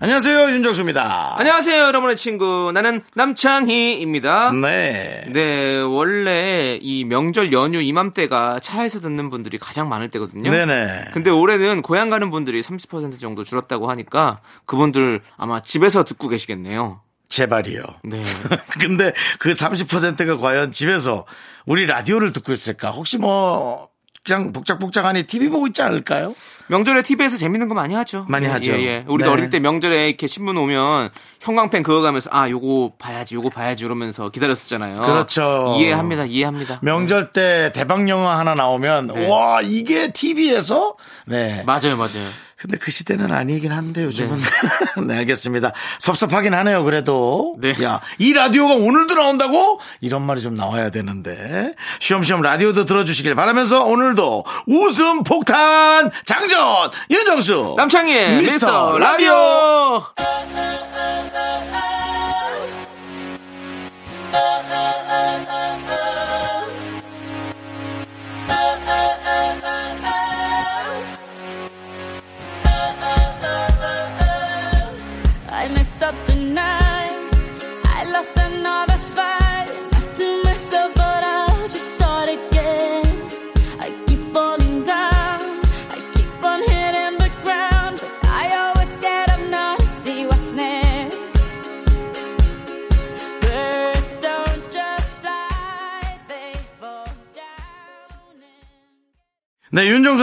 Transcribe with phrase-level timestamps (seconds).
[0.00, 1.38] 안녕하세요, 윤정수입니다.
[1.40, 2.70] 안녕하세요, 여러분의 친구.
[2.72, 4.52] 나는 남창희입니다.
[4.52, 5.24] 네.
[5.32, 10.48] 네, 원래 이 명절 연휴 이맘때가 차에서 듣는 분들이 가장 많을 때거든요.
[10.52, 11.06] 네네.
[11.12, 17.00] 근데 올해는 고향 가는 분들이 30% 정도 줄었다고 하니까 그분들 아마 집에서 듣고 계시겠네요.
[17.28, 17.82] 제발이요.
[18.04, 18.22] 네.
[18.80, 21.26] 근데 그 30%가 과연 집에서
[21.66, 22.92] 우리 라디오를 듣고 있을까?
[22.92, 23.88] 혹시 뭐,
[24.28, 26.34] 그냥 복작복작하니 TV 보고 있지 않을까요?
[26.68, 28.26] 명절에 TV에서 재밌는 거 많이 하죠.
[28.28, 28.72] 많이 예, 하죠.
[28.72, 29.04] 예, 예.
[29.06, 29.32] 우리도 네.
[29.36, 31.08] 어릴 때 명절에 이렇게 신문 오면
[31.40, 35.00] 형광펜 그어가면서 아 요거 봐야지 요거 봐야지 이러면서 기다렸었잖아요.
[35.00, 35.76] 그렇죠.
[35.78, 36.26] 이해합니다.
[36.26, 36.80] 이해합니다.
[36.82, 39.28] 명절 때 대박 영화 하나 나오면, 네.
[39.28, 40.96] 와, 이게 TV에서?
[41.26, 41.62] 네.
[41.66, 42.28] 맞아요, 맞아요.
[42.58, 44.36] 근데 그 시대는 아니긴 한데 요즘은
[45.06, 45.70] 네, 알겠습니다.
[46.00, 46.82] 섭섭하긴 하네요.
[46.82, 47.72] 그래도 네.
[47.80, 55.22] 야이 라디오가 오늘도 나온다고 이런 말이 좀 나와야 되는데 쉬엄쉬엄 라디오도 들어주시길 바라면서 오늘도 웃음
[55.22, 60.02] 폭탄 장전 윤정수 남창희의 미스터 라디오.
[64.30, 65.87] I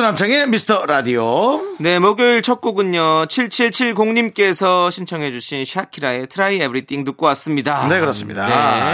[0.05, 3.25] 남창의 미스터 라디오 네, 목요일 첫 곡은요.
[3.25, 7.87] 7770님께서 신청해주신 샤키라의 Try Everything 듣고 왔습니다.
[7.87, 8.45] 네 그렇습니다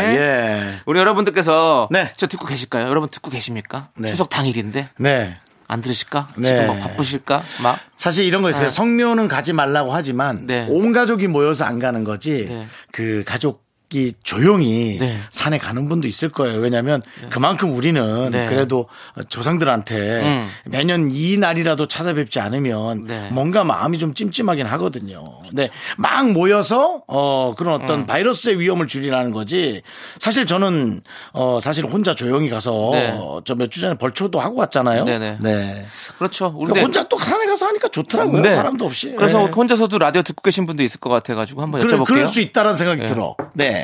[0.04, 0.16] 네.
[0.16, 0.62] 예.
[0.86, 2.14] 우리 여러분들께서 네.
[2.16, 2.88] 저 듣고 계실까요?
[2.88, 3.90] 여러분 듣고 계십니까?
[3.98, 4.08] 네.
[4.08, 5.36] 추석 당일인데 네.
[5.68, 6.30] 안 들으실까?
[6.38, 6.48] 네.
[6.48, 7.42] 지금 막 바쁘실까?
[7.62, 8.70] 막 사실 이런 거 있어요.
[8.70, 10.66] 성묘는 가지 말라고 하지만 네.
[10.70, 12.46] 온 가족이 모여서 안 가는 거지.
[12.48, 12.68] 네.
[12.94, 15.20] 그 가족 이 조용히 네.
[15.32, 16.60] 산에 가는 분도 있을 거예요.
[16.60, 18.48] 왜냐하면 그만큼 우리는 네.
[18.48, 18.88] 그래도
[19.28, 20.48] 조상들한테 음.
[20.66, 23.30] 매년 이 날이라도 찾아뵙지 않으면 네.
[23.32, 25.40] 뭔가 마음이 좀 찜찜하긴 하거든요.
[25.52, 28.06] 네, 막 모여서 어 그런 어떤 음.
[28.06, 29.82] 바이러스의 위험을 줄이라는 거지.
[30.20, 31.02] 사실 저는
[31.34, 33.20] 어 사실 혼자 조용히 가서 네.
[33.44, 35.04] 저몇 주 전에 벌초도 하고 왔잖아요.
[35.04, 35.38] 네네.
[35.42, 35.86] 네.
[36.18, 36.54] 그렇죠.
[36.54, 38.42] 그러니까 혼자 또 산에 가서 하니까 좋더라고요.
[38.42, 38.50] 네.
[38.52, 39.14] 사람도 없이.
[39.18, 39.52] 그래서 네.
[39.52, 42.06] 혼자서도 라디오 듣고 계신 분도 있을 것 같아가지고 한번 여쭤볼게요.
[42.06, 43.06] 그럴 수 있다라는 생각이 네.
[43.08, 43.36] 들어.
[43.54, 43.81] 네.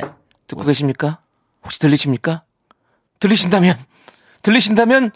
[0.47, 1.19] 듣고 계십니까?
[1.63, 2.43] 혹시 들리십니까?
[3.19, 3.77] 들리신다면
[4.41, 5.11] 들리신다면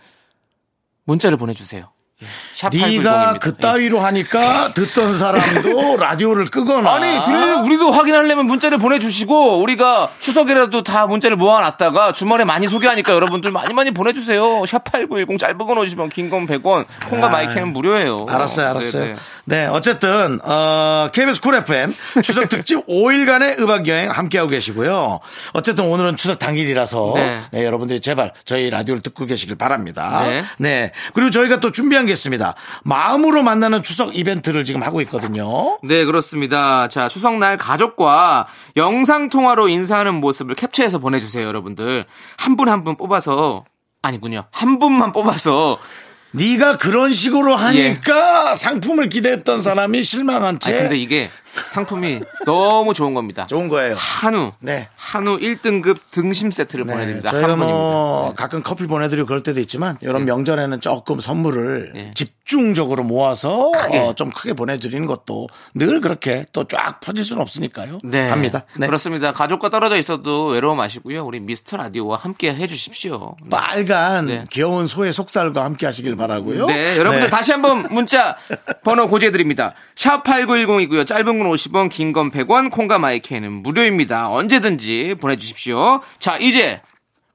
[1.06, 1.92] 문자를 보내주세요.
[2.22, 3.36] 예, 샵 네가 8910입니다.
[3.36, 3.40] 예.
[3.40, 11.08] 그따위로 하니까 듣던 사람도 라디오를 끄거나 아니, 들, 우리도 확인하려면 문자를 보내주시고, 우리가 추석이라도 다
[11.08, 14.62] 문자를 모아놨다가 주말에 많이 소개하니까 여러분들 많이 많이 보내주세요.
[14.64, 18.26] 샵8910 짧은 건 50원, 긴 건 100원, 콩과 마이크는 무료예요.
[18.30, 19.04] 알았어요, 알았어요.
[19.04, 19.16] 네네.
[19.44, 21.94] 네, 어쨌든 어, KBS 쿨 FM
[22.24, 25.20] 추석 특집 5일간의 음악 여행 함께하고 계시고요.
[25.54, 27.42] 어쨌든 오늘은 추석 당일이라서 네.
[27.52, 30.24] 네, 여러분들이 제발 저희 라디오를 듣고 계시길 바랍니다.
[30.28, 30.44] 네.
[30.58, 30.92] 네.
[31.14, 32.56] 그리고 저희가 또 준비한 게 있습니다.
[32.84, 35.78] 마음으로 만나는 추석 이벤트를 지금 하고 있거든요.
[35.84, 36.88] 네, 그렇습니다.
[36.88, 42.06] 자, 추석날 가족과 영상통화로 인사하는 모습을 캡처해서 보내주세요, 여러분들.
[42.38, 43.66] 한 분 한분 뽑아서,
[44.02, 44.46] 아니군요.
[44.52, 45.80] 한 분만 뽑아서
[46.32, 50.76] 네가 그런 식으로 하니까 상품을 기대했던 사람이 실망한 채 예.
[50.76, 51.30] 아니 근데 이게
[51.72, 53.48] 상품이 너무 좋은 겁니다.
[53.48, 53.96] 좋은 거예요.
[53.98, 54.52] 한우.
[54.60, 54.88] 네.
[54.96, 57.32] 한우 1등급 등심 세트를 네, 보내드립니다.
[57.32, 57.56] 저희가.
[57.56, 58.36] 뭐 네.
[58.36, 62.12] 가끔 커피 보내드리고 그럴 때도 있지만 이런 명절에는 조금 선물을 네.
[62.16, 64.00] 집중적으로 모아서 크게.
[64.00, 68.00] 어, 좀 크게 보내드리는 것도 늘 그렇게 또 쫙 퍼질 수는 없으니까요.
[68.04, 68.30] 네.
[68.30, 68.64] 합니다.
[68.78, 68.86] 네.
[68.88, 69.32] 그렇습니다.
[69.32, 71.26] 가족과 떨어져 있어도 외로워 마시고요.
[71.26, 73.36] 우리 미스터 라디오와 함께 해주십시오.
[73.44, 73.50] 네.
[73.50, 74.44] 빨간 네.
[74.50, 76.68] 귀여운 소의 속살과 함께 하시길 바라고요.
[76.68, 77.30] 네, 여러분들 네.
[77.30, 78.38] 다시 한번 문자
[78.84, 79.74] 번호 고지해드립니다.
[79.96, 81.06] 샵8910이고요.
[81.06, 84.30] 짧은 건 50원, 긴 건 100원, 콩과 마이크는 무료입니다.
[84.30, 86.02] 언제든지 보내주십시오.
[86.20, 86.82] 자, 이제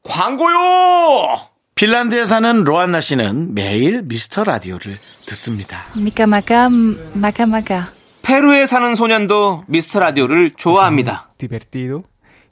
[0.04, 1.40] 광고요!
[1.74, 5.84] 핀란드에 사는 로안나 씨는 매일 미스터 라디오를 듣습니다.
[5.96, 7.82] Maka maka.
[8.22, 11.30] 페루에 사는 소년도 미스터 라디오를 좋아합니다.
[11.38, 12.02] divertido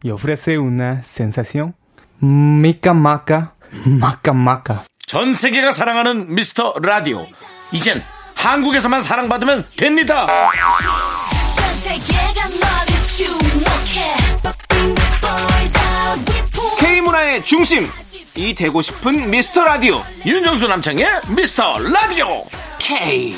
[0.04, 1.72] y ofrece una sensación
[2.22, 2.90] maca
[4.34, 4.80] maca.
[5.06, 7.26] 전 세계가 사랑하는 미스터 라디오.
[7.72, 8.02] 이젠
[8.36, 10.26] 한국에서만 사랑받으면 됩니다.
[17.44, 17.87] 중심
[18.37, 21.06] 이 되고 싶은 미스터 라디오 윤정수 남창의
[21.37, 22.44] 미스터 라디오
[22.79, 23.37] K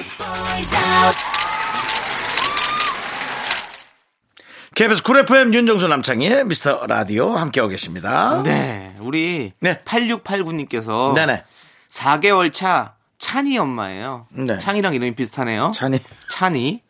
[4.74, 8.42] KBS 쿨 FM 윤정수 남창희의 미스터 라디오 함께하고 계십니다.
[8.44, 9.80] 네 우리 네.
[9.84, 11.42] 8689님께서 네네.
[11.90, 14.58] 4개월 차 찬이 엄마예요 네.
[14.58, 15.98] 찬이랑 이름이 비슷하네요 찬이
[16.30, 16.82] 찬이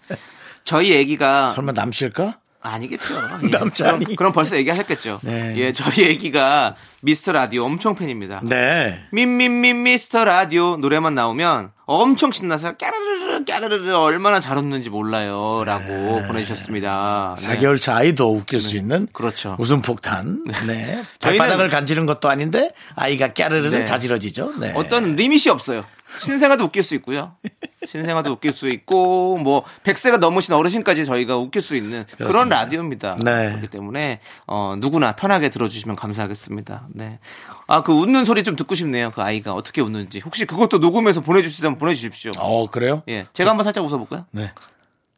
[0.65, 2.41] 저희 애기가 설마 남씰까?
[2.67, 3.15] 아니겠죠.
[3.51, 4.05] 남자니.
[4.05, 5.21] 그럼, 그럼 벌써 얘기하셨겠죠.
[5.23, 5.55] 네.
[5.57, 8.41] 예, 저희 애기가 미스터 라디오 엄청 팬입니다.
[8.43, 9.05] 네.
[9.13, 17.37] 민민민 미스터 라디오 노래만 나오면 엄청 신나서 까르르르 까르르르 얼마나 잘 웃는지 몰라요 라고 보내주셨습니다.
[17.39, 17.49] 네.
[17.61, 19.55] 4개월 차 아이도 웃길 수 있는 그렇죠.
[19.61, 20.43] 웃음 폭탄.
[20.67, 21.01] 네.
[21.21, 23.85] 저희는- 발바닥을 간지는 것도 아닌데 아이가 까르르르 네.
[23.85, 24.55] 자지러지죠.
[24.59, 24.73] 네.
[24.75, 25.85] 어떤 리밋이 없어요.
[26.21, 27.37] 신생아도 웃길 수 있고요.
[27.84, 32.56] 신생아도 웃길 수 있고 뭐 100세가 넘으신 어르신까지 저희가 웃길 수 있는 그런 그렇습니다.
[32.61, 33.17] 라디오입니다.
[33.23, 33.49] 네.
[33.50, 36.88] 그렇기 때문에 어 누구나 편하게 들어주시면 감사하겠습니다.
[36.94, 37.19] 네.
[37.67, 39.11] 아 그 웃는 소리 좀 듣고 싶네요.
[39.11, 42.32] 그 아이가 어떻게 웃는지 혹시 그것도 녹음해서 보내주시면 보내주십시오.
[42.38, 43.02] 어, 그래요?
[43.08, 44.25] 예, 제가 한번 살짝 웃어볼까요?
[44.32, 44.52] 네.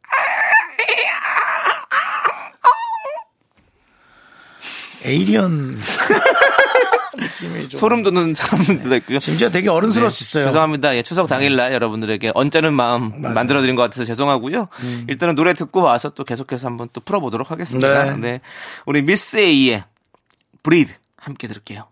[5.05, 5.77] 에이리언
[7.71, 9.19] 소름 돋는 사람들도 있고요.
[9.19, 10.45] 심지어 되게 어른스러울 수 있어요.
[10.45, 10.95] 죄송합니다.
[10.95, 14.67] 예, 추석 당일날 여러분들에게 언짢은 마음 만들어드린 것 같아서 죄송하고요.
[14.83, 15.05] 음.
[15.07, 18.03] 일단은 노래 듣고 와서 또 계속해서 한번 또 풀어보도록 하겠습니다.
[18.15, 18.17] 네.
[18.17, 18.41] 네.
[18.85, 19.83] 우리 미스 A의
[20.63, 21.87] 브리드 함께 들을게요.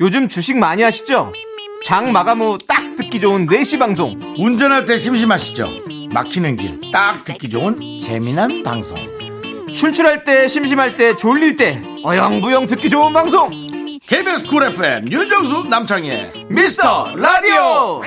[0.00, 1.32] 요즘 주식 많이 하시죠?
[1.84, 4.18] 장 마감 후 딱 듣기 좋은 4시 방송.
[4.38, 5.68] 운전할 때 심심하시죠?
[6.12, 8.98] 막히는 길 딱 듣기 좋은 재미난 방송.
[9.72, 13.48] 출출할 때, 심심할 때, 졸릴 때, 어영부영 듣기 좋은 방송.
[14.06, 18.02] KBS 쿨 FM 윤정수 남창희의 미스터 라디오!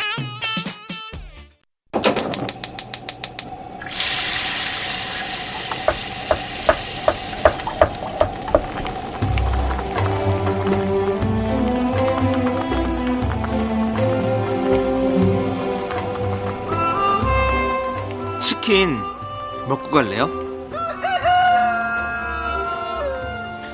[19.74, 20.30] 먹고 갈래요?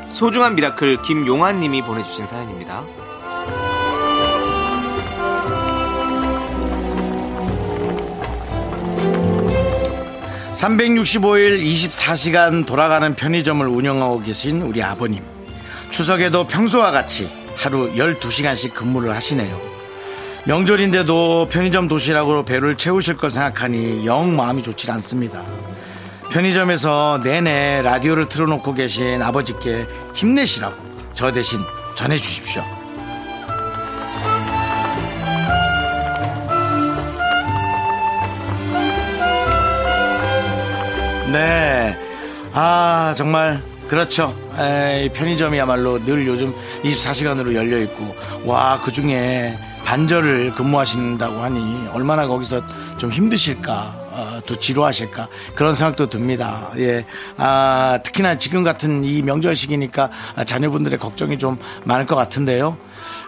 [0.09, 2.83] 소중한 미라클 김용환 님이 보내주신 사연입니다.
[10.53, 15.23] 365일 24시간 돌아가는 편의점을 운영하고 계신 우리 아버님.
[15.89, 19.69] 추석에도 평소와 같이 하루 12시간씩 근무를 하시네요.
[20.45, 25.45] 명절인데도 편의점 도시락으로 배를 채우실 걸 생각하니 영 마음이 좋지 않습니다.
[26.31, 30.75] 편의점에서 내내 라디오를 틀어놓고 계신 아버지께 힘내시라고
[31.13, 31.59] 저 대신
[31.95, 32.63] 전해주십시오.
[41.31, 41.97] 네.
[42.53, 44.35] 아, 정말, 그렇죠.
[44.57, 52.61] 에이, 편의점이야말로 늘 요즘 24시간으로 열려있고, 와, 그 중에 반절을 근무하신다고 하니, 얼마나 거기서
[52.97, 56.69] 좀 힘드실까, 어, 또 지루하실까, 그런 생각도 듭니다.
[56.77, 57.05] 예.
[57.37, 62.77] 아, 특히나 지금 같은 이 명절 시기니까 아, 자녀분들의 걱정이 좀 많을 것 같은데요.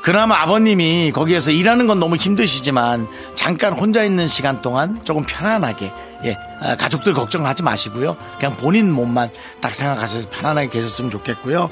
[0.03, 5.91] 그나마 아버님이 거기에서 일하는 건 너무 힘드시지만 잠깐 혼자 있는 시간 동안 조금 편안하게
[6.25, 9.29] 예 아, 가족들 걱정하지 마시고요 그냥 본인 몸만
[9.61, 11.69] 딱 생각하셔서 편안하게 계셨으면 좋겠고요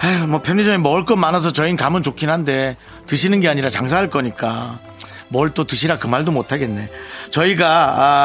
[0.00, 4.78] 아휴 뭐 편의점에 먹을 것 많아서 저희는 가면 좋긴 한데 드시는 게 아니라 장사할 거니까
[5.28, 6.90] 뭘 또 드시라 그 말도 못하겠네
[7.30, 7.68] 저희가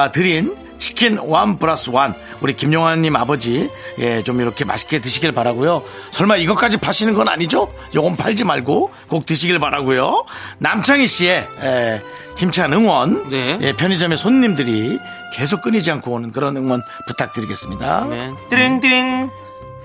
[0.04, 3.70] 아, 드린 치킨 원 플러스 원 우리 김용환님 아버지
[4.00, 7.74] 예 좀 이렇게 맛있게 드시길 바라고요 설마 이것까지 파시는 건 아니죠?
[7.96, 10.26] 요건 팔지 말고 꼭 드시길 바라고요
[10.60, 12.02] 남창희 씨의 에,
[12.38, 13.58] 힘찬 응원 네.
[13.62, 14.98] 예, 편의점의 손님들이
[15.36, 18.32] 계속 끊이지 않고 오는 그런 응원 부탁드리겠습니다 네.
[18.50, 19.30] 띠링띠링.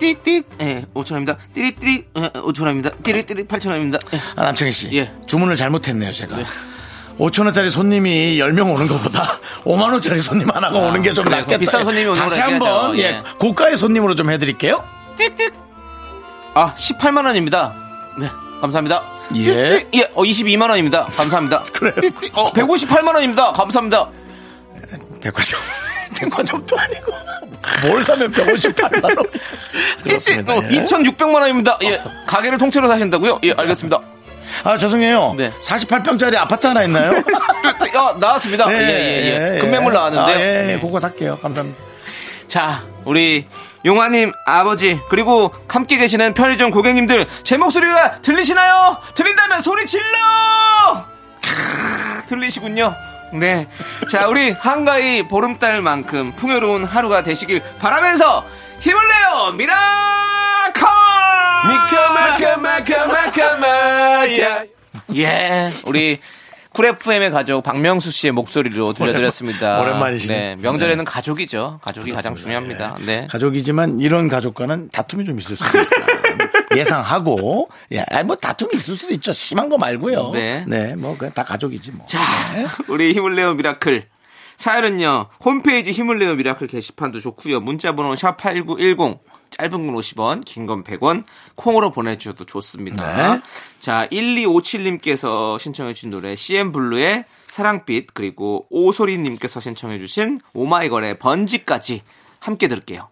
[0.01, 0.43] 띠띠.
[0.61, 1.37] 예, 5천 원입니다.
[1.55, 2.05] 띠리띠리.
[2.19, 2.91] 예, 5천 원입니다.
[3.03, 3.45] 띠리띠리.
[3.45, 3.99] 8천 원입니다.
[4.15, 4.21] 예.
[4.37, 5.11] 아, 남창희 씨 예.
[5.27, 6.37] 주문을 잘못했네요 제가
[7.19, 11.25] 5천원짜리 손님이 10명 오는 것보다 5만원짜리 손님 하나가 오는 게 좀.
[11.25, 12.97] 낫겠다 비싼 손님이 오는 다시 한번.
[12.99, 13.23] 예, 예.
[13.39, 14.85] 고가의 손님으로 좀 해드릴게요
[15.17, 15.53] 띡띡.
[16.55, 17.73] 아, 18만원입니다.
[18.19, 19.03] 네, 감사합니다.
[19.37, 19.81] 예.
[19.95, 21.15] 예, 어, 22만원입니다.
[21.17, 21.63] 감사합니다.
[21.75, 21.95] 그래요
[22.35, 23.53] 어, 158만원입니다.
[23.53, 24.09] 감사합니다.
[25.21, 25.59] 백화점
[26.17, 27.13] 백화점도 아니고
[27.83, 29.17] 뭘 사면 158만 원?
[30.05, 30.55] 띠띠 그렇습니다.
[30.55, 30.69] 어, 예.
[30.85, 31.79] 2,600만 원입니다.
[31.83, 32.01] 예.
[32.27, 33.41] 가게를 통째로 사신다고요?
[33.45, 34.01] 예, 알겠습니다.
[34.65, 35.35] 아 죄송해요.
[35.37, 35.53] 네.
[35.63, 37.13] 48평짜리 아파트 하나 있나요?
[37.13, 38.71] 어, 나왔습니다.
[38.73, 39.59] 예, 예, 예.
[39.61, 40.33] 금매물 나왔는데.
[40.33, 40.73] 아, 예, 예.
[40.75, 40.79] 예.
[40.79, 41.39] 그거 살게요.
[41.39, 41.81] 감사합니다.
[42.47, 43.47] 자, 우리
[43.85, 48.99] 용화님 아버지 그리고 함께 계시는 편의점 고객님들 제 목소리가 들리시나요?
[49.15, 50.05] 들린다면 소리 질러!
[51.43, 52.95] 캬, 들리시군요.
[53.35, 53.69] 네.
[54.11, 58.45] 자, 우리 한가위 보름달만큼 풍요로운 하루가 되시길 바라면서
[58.81, 59.53] 힘을 내요!
[59.53, 60.98] 미라클!
[61.69, 64.65] 미카마카마카마카마야.
[65.15, 65.71] 예.
[65.87, 66.19] 우리
[66.73, 69.81] 쿨 FM의 가족 박명수 씨의 목소리로 들려드렸습니다.
[69.81, 70.57] 오랜만이시네.
[70.57, 71.81] 네, 명절에는 가족이죠.
[71.83, 72.97] 가족이 가장 중요합니다.
[73.05, 73.27] 네.
[73.31, 75.91] 가족이지만 이런 가족과는 다툼이 좀 있을 수도 있다.
[76.77, 79.33] 예상하고, 예, 뭐 다툼이 있을 수도 있죠.
[79.33, 80.31] 심한 거 말고요.
[80.33, 80.65] 네.
[80.67, 82.07] 네, 뭐 그냥 다 가족이지 뭐.
[82.07, 82.19] 자,
[82.89, 84.05] 우리 힘을 내요 미라클.
[84.59, 90.85] 사연은요, 홈페이지 힘을 내요 미라클 게시판도 좋고요 문자 번호 샵8910, 짧은 건 50원, 긴 건
[90.85, 91.25] 100원,
[91.55, 93.35] 콩으로 보내주셔도 좋습니다.
[93.37, 93.41] 네.
[93.79, 102.03] 자, 1257님께서 신청해주신 노래, CM블루의 사랑빛, 그리고 오소리님께서 신청해주신 오마이걸의 번지까지
[102.41, 103.09] 함께 들을게요.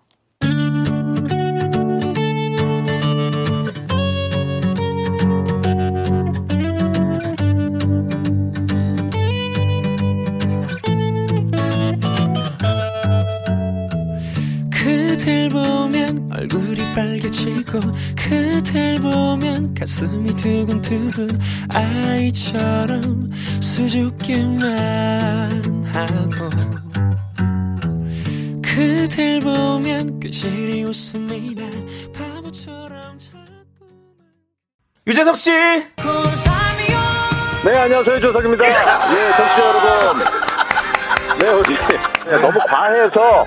[15.47, 17.81] 그댈 보면 얼굴이 빨개지고
[18.17, 21.29] 그댈 보면 가슴이 두근두근
[21.73, 24.65] 아이처럼 수줍기만
[25.85, 26.51] 하고
[28.61, 31.71] 그댈 보면 괜시리 웃음이 날
[32.13, 33.39] 바보처럼 자꾸
[35.07, 35.51] 유재석 씨!
[37.65, 38.21] 네, 안녕하세요.
[38.21, 38.65] 조석입니다.
[38.67, 38.73] 예,
[39.37, 40.25] 청취자 여러분.
[41.39, 41.77] 네, 우리
[42.27, 43.47] 네, 너무 과해서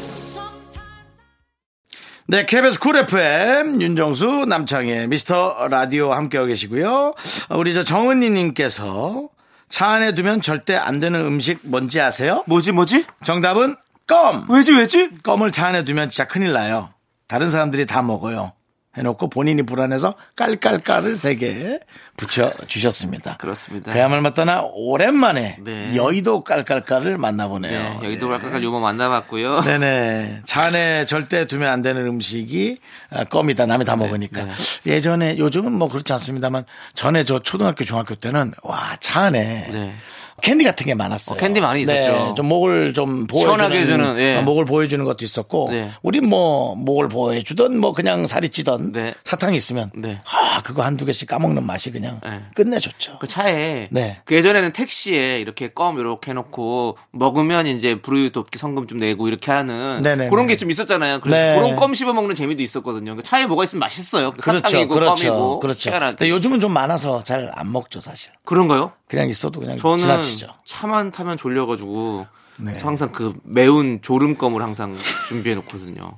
[2.31, 7.13] 네, KBS 쿨 FM 윤정수 남창의 미스터 라디오 함께하고 계시고요.
[7.49, 9.27] 우리 저 정은희님께서
[9.67, 12.45] 차 안에 두면 절대 안 되는 음식 뭔지 아세요?
[12.47, 13.05] 뭐지, 뭐지?
[13.25, 13.75] 정답은
[14.07, 14.45] 껌.
[14.47, 15.09] 왜지, 왜지?
[15.23, 16.93] 껌을 차 안에 두면 진짜 큰일 나요.
[17.27, 18.53] 다른 사람들이 다 먹어요.
[18.97, 21.79] 해놓고 본인이 불안해서 깔깔깔을 세 개
[22.17, 23.37] 붙여 주셨습니다.
[23.37, 23.91] 그렇습니다.
[23.93, 25.95] 그야말로 맞다나 오랜만에 네.
[25.95, 27.71] 여의도 깔깔깔을 만나보네요.
[27.71, 28.31] 네, 여기도 예.
[28.31, 29.61] 갈까까 요거 만나봤고요.
[29.61, 30.41] 네네.
[30.45, 32.77] 차 안에 절대 두면 안 되는 음식이
[33.11, 33.65] 아, 껌이다.
[33.65, 34.43] 남이 다 먹으니까.
[34.43, 34.51] 네.
[34.85, 39.95] 예전에 요즘은 뭐 그렇지 않습니다만 전에 저 초등학교 중학교 때는 와 차 안에 네.
[40.41, 41.35] 캔디 같은 게 많았어요.
[41.35, 42.11] 어, 캔디 많이 있었죠.
[42.11, 44.37] 네, 좀 목을 좀 보여주는 해주는, 예.
[44.37, 45.91] 어, 목을 보여주는 것도 있었고, 네.
[46.01, 49.13] 우리 뭐 목을 보여주던 뭐 그냥 살이 찌던 네.
[49.25, 50.21] 사탕이 있으면, 네.
[50.25, 52.41] 아 그거 한두 개씩 까먹는 맛이 그냥 네.
[52.55, 53.19] 끝내줬죠.
[53.19, 54.17] 그 차에 네.
[54.25, 59.51] 그 예전에는 택시에 이렇게 껌 이렇게 해놓고 먹으면 이제 불우유 돕기 성금 좀 내고 이렇게
[59.51, 60.29] 하는 네네네.
[60.29, 61.21] 그런 게 좀 있었잖아요.
[61.21, 61.55] 그래서 네.
[61.55, 63.15] 그런 껌 씹어 먹는 재미도 있었거든요.
[63.15, 64.31] 그 차에 뭐가 있으면 맛있어요.
[64.31, 65.89] 그렇죠, 사탕이고 그렇죠, 껌이고 그렇죠.
[65.91, 68.29] 근데 요즘은 좀 많아서 잘 안 먹죠 사실.
[68.45, 68.91] 그런가요?
[69.11, 70.47] 그냥 있어도 그냥 저는 지나치죠.
[70.65, 72.25] 차만 타면 졸려가지고
[72.57, 72.77] 네.
[72.79, 74.95] 저 항상 그 매운 조름껌을 항상
[75.27, 76.17] 준비해 놓거든요.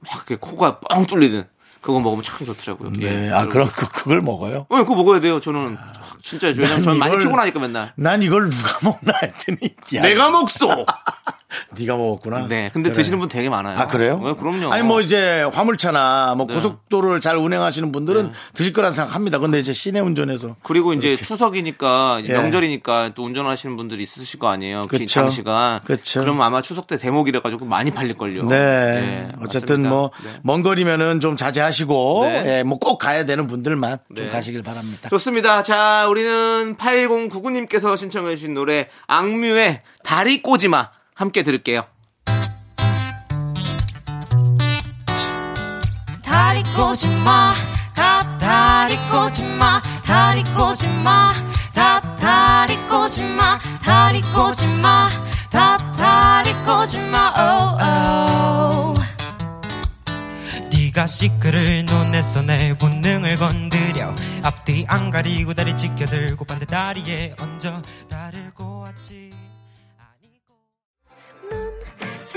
[0.00, 1.44] 막 코가 뻥 뚫리는
[1.80, 2.92] 그거 먹으면 참 좋더라고요.
[2.92, 3.30] 네, 예.
[3.32, 4.66] 아 그럼 그, 그걸 먹어요?
[4.68, 5.40] 어, 그거 먹어야 돼요.
[5.40, 5.78] 저는
[6.22, 7.92] 진짜 왜냐면 난 저는 많이 이걸- 피곤하니까 맨날.
[7.96, 10.68] 난 이걸 누가 먹나 했더니 야, 내가 먹소.
[11.78, 12.46] 네가 먹었구나.
[12.48, 12.96] 네, 근데 그래.
[12.96, 13.78] 드시는 분 되게 많아요.
[13.78, 14.20] 아 그래요?
[14.22, 14.72] 네, 그럼요.
[14.72, 16.54] 아니 뭐 이제 화물차나 뭐 네.
[16.54, 19.38] 고속도로를 잘 운행하시는 분들은 드실 거란 생각합니다.
[19.38, 22.38] 근데 이제 시내 운전에서 그리고 이제 추석이니까 이제 예.
[22.38, 24.86] 명절이니까 또 운전하시는 분들이 있으실 거 아니에요.
[24.88, 25.06] 그 그쵸.
[25.06, 25.80] 장시간.
[25.84, 26.20] 그쵸.
[26.20, 28.44] 그럼 아마 추석 때 대목이라 가지고 많이 팔릴 걸요.
[28.46, 29.28] 네.
[29.40, 29.90] 어쨌든 맞습니다.
[29.90, 30.30] 뭐 네.
[30.42, 32.58] 먼 거리면은 좀 자제하시고 네.
[32.58, 34.30] 예, 뭐 꼭 가야 되는 분들만 좀 네.
[34.30, 35.08] 가시길 바랍니다.
[35.10, 35.62] 좋습니다.
[35.62, 41.84] 자, 우리는 8099님께서 신청해 주신 노래 악뮤의 다리 꼬지마 함께 들을게요.
[46.22, 47.52] 다리 꼬지 마.
[47.92, 49.82] 다 다리 꼬지 마.
[50.04, 51.34] 다리 꼬지 마.
[51.74, 53.58] 다 다리 꼬지 마.
[53.82, 55.10] 다리 꼬지 마.
[55.50, 57.34] 다 다리 꼬지마.
[57.36, 59.00] Oh, oh.
[60.70, 68.52] 네가 시크를 논해서 내 본능을 건드려 앞뒤 안 가리고 다리 지켜들고 반대 다리에 얹어 나를
[68.54, 69.47] 꼬았지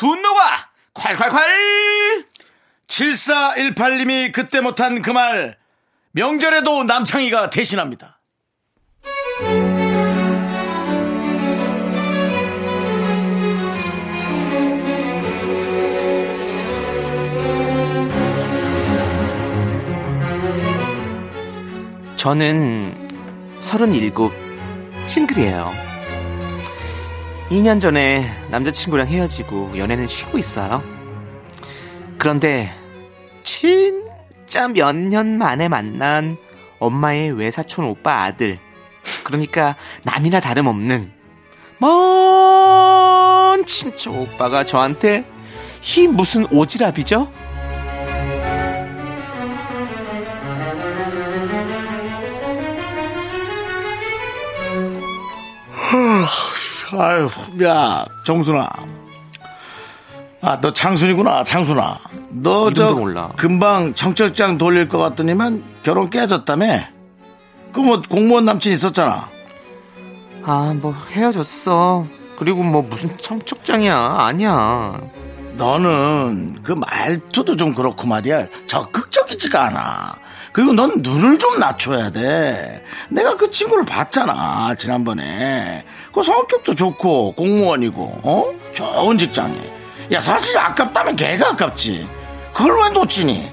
[0.00, 2.24] 분노가 콸콸콸
[2.86, 5.58] 7418님이 그때 못한 그 말
[6.12, 8.18] 명절에도 남창희가 대신합니다.
[22.16, 23.08] 저는
[23.60, 24.12] 37
[25.04, 25.89] 싱글이에요.
[27.50, 30.82] 2년 전에 남자친구랑 헤어지고 연애는 쉬고 있어요.
[32.18, 32.72] 그런데
[33.42, 36.36] 진짜 몇 년 만에 만난
[36.78, 38.58] 엄마의 외사촌 오빠 아들.
[39.24, 41.12] 그러니까 남이나 다름없는
[41.78, 45.24] 먼 친척 오빠가 저한테
[45.96, 47.30] 이 무슨 오지랖이죠?
[56.92, 57.28] 아유,
[57.62, 58.68] 야, 정순아.
[60.42, 61.98] 아, 너 창순이구나, 창순아.
[62.30, 62.94] 너 저.
[63.36, 66.66] 금방 청첩장 돌릴 것 같더니만 결혼 깨졌다며?
[67.72, 69.28] 그 뭐 공무원 남친 있었잖아.
[70.42, 72.06] 아, 뭐 헤어졌어.
[72.36, 73.96] 그리고 뭐 무슨 청첩장이야.
[73.96, 74.98] 아니야.
[75.56, 78.46] 너는 그 말투도 좀 그렇고 말이야.
[78.66, 80.14] 적극적이지가 않아.
[80.52, 82.84] 그리고 넌 눈을 좀 낮춰야 돼.
[83.08, 85.84] 내가 그 친구를 봤잖아, 지난번에.
[86.12, 88.52] 그 성격도 좋고, 공무원이고, 어?
[88.72, 89.72] 좋은 직장에.
[90.12, 92.08] 야, 사실 아깝다면 걔가 아깝지.
[92.52, 93.48] 그걸 왜 놓치니?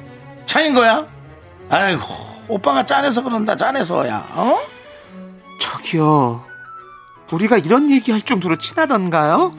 [0.47, 1.05] 차인 거야?
[1.69, 2.03] 아이고,
[2.47, 4.60] 오빠가 짠해서 그런다, 짠해서야, 어?
[5.62, 6.43] 저기요.
[7.31, 9.53] 우리가 이런 얘기할 정도로 친하던가요?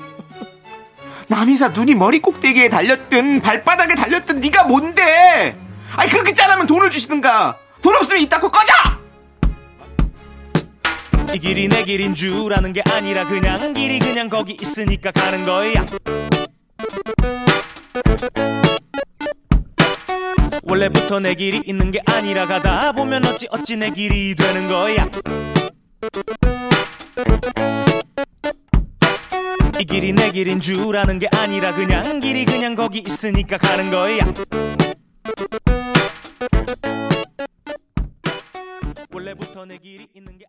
[1.29, 5.57] 남이사 눈이 머리 꼭대기에 달렸든 발바닥에 달렸든 네가 뭔데?
[5.95, 7.57] 아니 그렇게 짠하면 돈을 주시든가.
[7.83, 8.73] 돈 없으면 입 닫고 꺼져.
[11.35, 15.85] 이 길이 내 길인 줄 아는 게 아니라 그냥 길이 그냥 거기 있으니까 가는 거야
[20.63, 25.07] 원래부터 내 길이 있는 게 아니라 가다 보면 어찌 어찌 내 길이 되는 거야
[29.89, 34.33] 길이 내 길인 줄 아는 게 아니라 그냥 길이 그냥 거기 있으니까 가는 거야.
[39.11, 40.45] 원래부터 내 길이 있는 게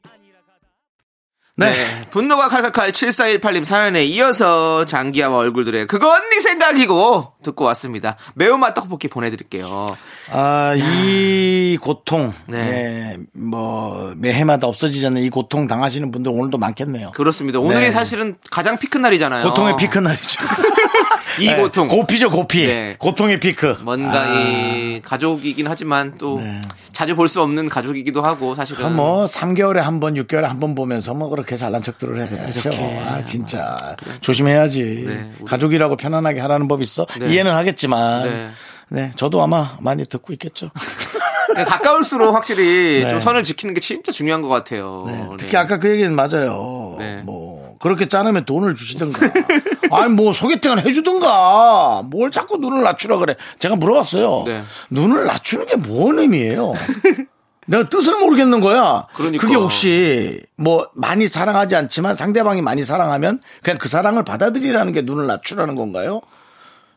[1.66, 2.06] 네.
[2.10, 8.18] 분노가 칼칼칼 7418님 사연에 이어서 장기하와 얼굴들의 그건 네 생각이고 듣고 왔습니다.
[8.36, 9.88] 매운맛 떡볶이 보내드릴게요.
[10.32, 12.58] 아, 이 고통, 네.
[12.58, 17.08] 예, 뭐, 매해마다 없어지지 않는 이 고통 당하시는 분들 오늘도 많겠네요.
[17.16, 17.60] 그렇습니다.
[17.60, 17.92] 오늘이 네.
[17.92, 19.44] 사실은 가장 피크 날이잖아요.
[19.44, 20.40] 고통의 피크 날이죠.
[21.40, 21.88] 이 네, 고통.
[21.88, 22.66] 고피죠, 고피.
[22.68, 22.96] 네.
[23.00, 23.80] 고통의 피크.
[23.82, 26.60] 뭔가 아, 이 가족이긴 하지만 또 네.
[27.00, 30.76] 자주 볼 수 없는 가족이기도 하고 사실은 그 뭐, 3개월에 한 번, 6개월에 한 번
[30.76, 32.70] 보면서 뭐, 그렇게 잘난 척들을 해야죠.
[33.08, 33.78] 아, 진짜.
[34.20, 35.06] 조심해야지.
[35.08, 37.06] 네, 우리- 가족이라고 편안하게 하라는 법 있어?
[37.18, 37.30] 네.
[37.30, 38.24] 이해는 하겠지만.
[38.30, 38.50] 네.
[38.90, 39.12] 네.
[39.16, 40.72] 저도 아마 많이 듣고 있겠죠.
[41.56, 43.10] 네, 가까울수록 확실히 네.
[43.10, 45.04] 좀 선을 지키는 게 진짜 중요한 것 같아요.
[45.08, 45.30] 네, 네.
[45.38, 46.98] 특히 아까 그 얘기는 맞아요.
[47.00, 47.22] 네.
[47.24, 49.20] 뭐 그렇게 짜내면 돈을 주시든가.
[49.92, 52.04] 아니 뭐 소개팅을 해주든가.
[52.06, 53.36] 뭘 자꾸 눈을 낮추라 그래.
[53.60, 54.44] 제가 물어봤어요.
[54.46, 54.64] 네.
[54.90, 56.74] 눈을 낮추는 게 뭔 의미예요?
[57.68, 59.06] 내가 뜻을 모르겠는 거야.
[59.14, 59.48] 그러니까.
[59.48, 65.28] 게 혹시 뭐 많이 사랑하지 않지만 상대방이 많이 사랑하면 그냥 그 사랑을 받아들이라는 게 눈을
[65.28, 66.22] 낮추라는 건가요?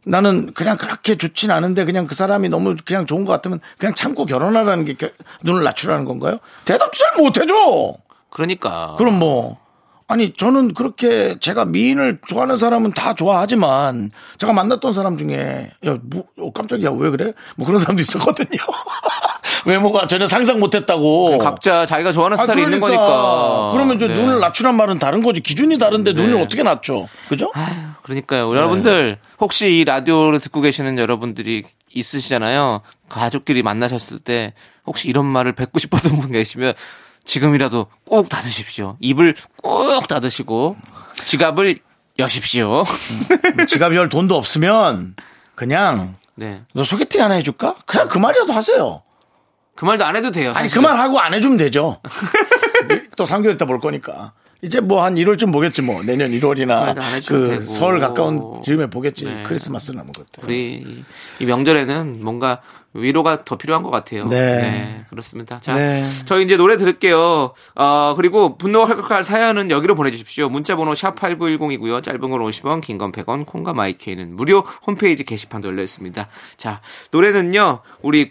[0.04, 4.24] 나는 그냥 그렇게 좋진 않은데 그냥 그 사람이 너무 그냥 좋은 것 같으면 그냥 참고
[4.26, 5.10] 결혼하라는 게 겨-
[5.42, 6.38] 눈을 낮추라는 건가요?
[6.64, 7.54] 대답 잘 못해줘.
[8.30, 9.58] 그러니까 그럼 뭐
[10.12, 16.24] 아니 저는 그렇게 제가 미인을 좋아하는 사람은 다 좋아하지만 제가 만났던 사람 중에 야 뭐,
[16.38, 17.32] 어, 깜짝이야 왜 그래?
[17.56, 18.60] 뭐 그런 사람도 있었거든요.
[19.64, 21.38] 외모가 전혀 상상 못했다고.
[21.38, 23.70] 각자 자기가 좋아하는 아, 스타일이 있는 거니까.
[23.72, 24.14] 그러면 이제 네.
[24.14, 25.40] 눈을 낮추란 말은 다른 거지.
[25.40, 26.22] 기준이 다른데 네.
[26.22, 27.06] 눈을 어떻게 낮춰?
[27.30, 27.50] 그죠?
[28.02, 28.54] 그러니까요.
[28.54, 31.62] 여러분들 혹시 이 라디오를 듣고 계시는 여러분들이
[31.94, 32.82] 있으시잖아요.
[33.08, 34.52] 가족끼리 만나셨을 때
[34.84, 36.74] 혹시 이런 말을 뵙고 싶었던 분 계시면
[37.24, 38.96] 지금이라도 꼭 닫으십시오.
[39.00, 40.76] 입을 꼭 닫으시고
[41.24, 41.78] 지갑을
[42.18, 42.84] 여십시오.
[43.68, 45.14] 지갑 열 돈도 없으면
[45.54, 46.62] 그냥 네.
[46.74, 47.76] 너 소개팅 하나 해줄까?
[47.86, 49.02] 그냥 그 말이라도 하세요.
[49.74, 50.50] 그 말도 안 해도 돼요.
[50.54, 50.82] 아니 그 사실은.
[50.82, 52.00] 말 하고 안 해주면 되죠.
[53.16, 54.32] 또 3개월 있다 볼 거니까.
[54.64, 57.72] 이제 뭐 한 1월쯤 보겠지 뭐 내년 1월이나 안 해주셔도 그 되고.
[57.72, 59.42] 설 가까운 즈음에 보겠지 네.
[59.44, 60.44] 크리스마스 남은 것들.
[60.44, 61.02] 우리
[61.40, 62.60] 이 명절에는 뭔가
[62.94, 64.26] 위로가 더 필요한 것 같아요.
[64.28, 65.04] 네.
[65.08, 65.60] 그렇습니다.
[65.60, 66.04] 자, 네.
[66.24, 67.54] 저희 이제 노래 들을게요.
[67.74, 70.48] 어, 그리고 분노가 활각할 사연은 여기로 보내주십시오.
[70.48, 72.02] 문자번호 샵8910이고요.
[72.02, 76.28] 짧은 건 50원, 긴 건 100원, 콩과 마이케이는 무료 홈페이지 게시판도 열려 있습니다.
[76.56, 78.28] 자, 노래는요, 우리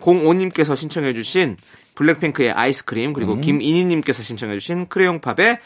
[0.00, 1.56] 0105님께서 신청해주신
[1.94, 3.40] 블랙핑크의 아이스크림, 그리고 음.
[3.40, 5.58] 김인희님께서 신청해주신 크레용팝의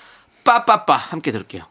[0.44, 1.62] 빠빠빠 함께 들을게요.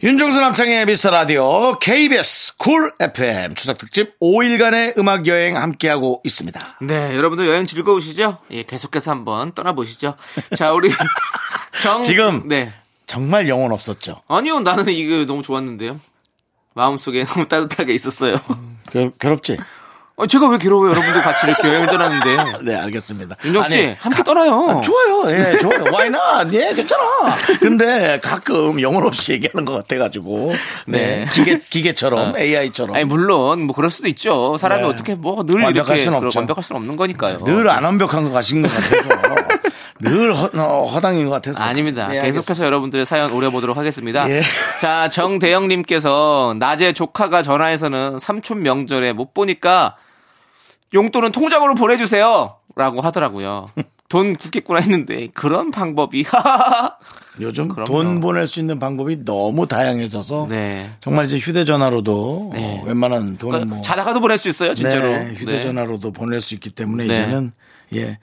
[0.00, 6.78] 윤정수 남창의 미스터 라디오 KBS 쿨 FM 추석 특집 5일간의 음악 여행 함께하고 있습니다.
[6.82, 8.38] 네, 여러분들 여행 즐거우시죠?
[8.52, 10.14] 예, 계속해서 한번 떠나보시죠.
[10.54, 10.90] 자, 우리
[11.82, 12.72] 정 지금 네.
[13.08, 14.22] 정말 영혼 없었죠.
[14.28, 15.98] 아니요, 나는 이게 너무 좋았는데요.
[16.74, 18.36] 마음속에 너무 따뜻하게 있었어요.
[18.92, 19.56] 괴, 괴롭지?
[20.20, 20.90] 어, 제가 왜 괴로워요?
[20.90, 22.36] 여러분들 같이 이렇게 여행 떠나는데.
[22.64, 23.36] 네, 알겠습니다.
[23.44, 24.66] 윤정 씨, 아니, 함께 떠나요.
[24.68, 25.30] 아, 좋아요.
[25.30, 25.84] 예, 좋아요.
[25.84, 26.56] Why not?
[26.56, 27.04] 예, 괜찮아.
[27.60, 30.54] 근데 가끔 영혼 없이 얘기하는 것 같아가지고.
[30.88, 30.98] 네.
[31.20, 31.26] 네.
[31.32, 32.96] 기계, 기계처럼, AI처럼.
[32.96, 34.56] 아니, 물론, 뭐, 그럴 수도 있죠.
[34.58, 34.88] 사람이 네.
[34.88, 35.96] 어떻게 뭐, 늘 완벽할 이렇게.
[36.02, 36.40] 수는 없죠.
[36.40, 37.38] 완벽할 수는 없는 거니까요.
[37.44, 39.08] 늘 안 완벽한 것 같은 것 같아서.
[40.00, 41.62] 늘 허, 어, 허당인 것 같아서.
[41.62, 42.08] 아닙니다.
[42.12, 44.28] 예, 계속해서 여러분들의 사연 오려보도록 하겠습니다.
[44.30, 44.40] 예.
[44.80, 49.96] 자, 정대영님께서 낮에 조카가 전화해서는 삼촌 명절에 못 보니까
[50.94, 52.56] 용돈은 통장으로 보내주세요.
[52.76, 53.66] 라고 하더라고요.
[54.08, 56.24] 돈 굳겠구나 했는데 그런 방법이
[57.40, 57.86] 요즘 그럼요.
[57.86, 60.90] 돈 보낼 수 있는 방법이 너무 다양해져서 네.
[61.00, 62.80] 정말 이제 휴대전화로도 네.
[62.80, 65.02] 어, 웬만한 돈은 뭐 자다가도 보낼 수 있어요, 진짜로.
[65.08, 67.12] 네, 휴대전화로도 보낼 수 있기 때문에 네.
[67.14, 67.52] 이제는
[67.94, 68.18] 예.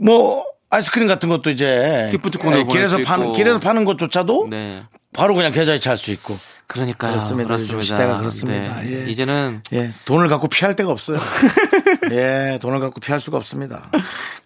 [0.00, 3.32] 뭐 아이스크림 같은 것도 이제 기프트콘으로 예, 길에서 수 파는.
[3.32, 4.82] 길에서 파는 것조차도 네.
[5.12, 6.34] 바로 그냥 계좌이체 할수 있고
[6.68, 7.12] 그러니까요.
[7.12, 7.54] 그렇습니다.
[7.54, 8.82] 요즘 시대가 그렇습니다.
[8.82, 9.06] 네.
[9.06, 9.10] 예.
[9.10, 11.18] 이제는 예, 돈을 갖고 피할 데가 없어요.
[12.12, 13.90] 예, 돈을 갖고 피할 수가 없습니다.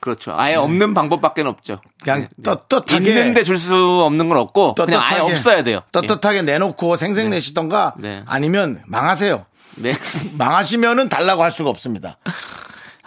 [0.01, 0.33] 그렇죠.
[0.37, 1.81] 아예 없는 방법밖에 없죠.
[2.03, 2.43] 그냥 네.
[2.43, 5.81] 떳떳하게 있는데 줄 수 없는 건 없고 그냥 아예 떳떳하게 없어야 돼요.
[5.93, 8.23] 떳떳하게 내놓고 생색내시던가 네.
[8.27, 9.45] 아니면 망하세요.
[9.77, 9.93] 네.
[10.39, 12.19] 망하시면은 달라고 할 수가 없습니다.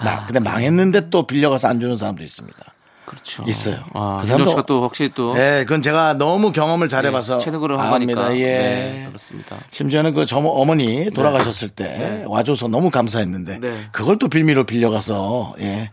[0.04, 2.58] 나, 근데 망했는데 또 빌려가서 안 주는 사람도 있습니다.
[3.06, 3.44] 그렇죠.
[3.48, 3.84] 있어요.
[3.94, 7.94] 아, 그 사람도- 씨가 또 확실히 또 네, 그건 제가 너무 경험을 잘해봐서 체득으로 한
[7.94, 8.24] 압니다.
[8.24, 8.38] 거니까.
[8.40, 8.46] 예.
[8.58, 9.58] 네, 그렇습니다.
[9.72, 13.88] 심지어는 그 저 어머니 돌아가셨을 때 와줘서 너무 감사했는데 네.
[13.92, 15.92] 그걸 또 빌미로 빌려가서 예.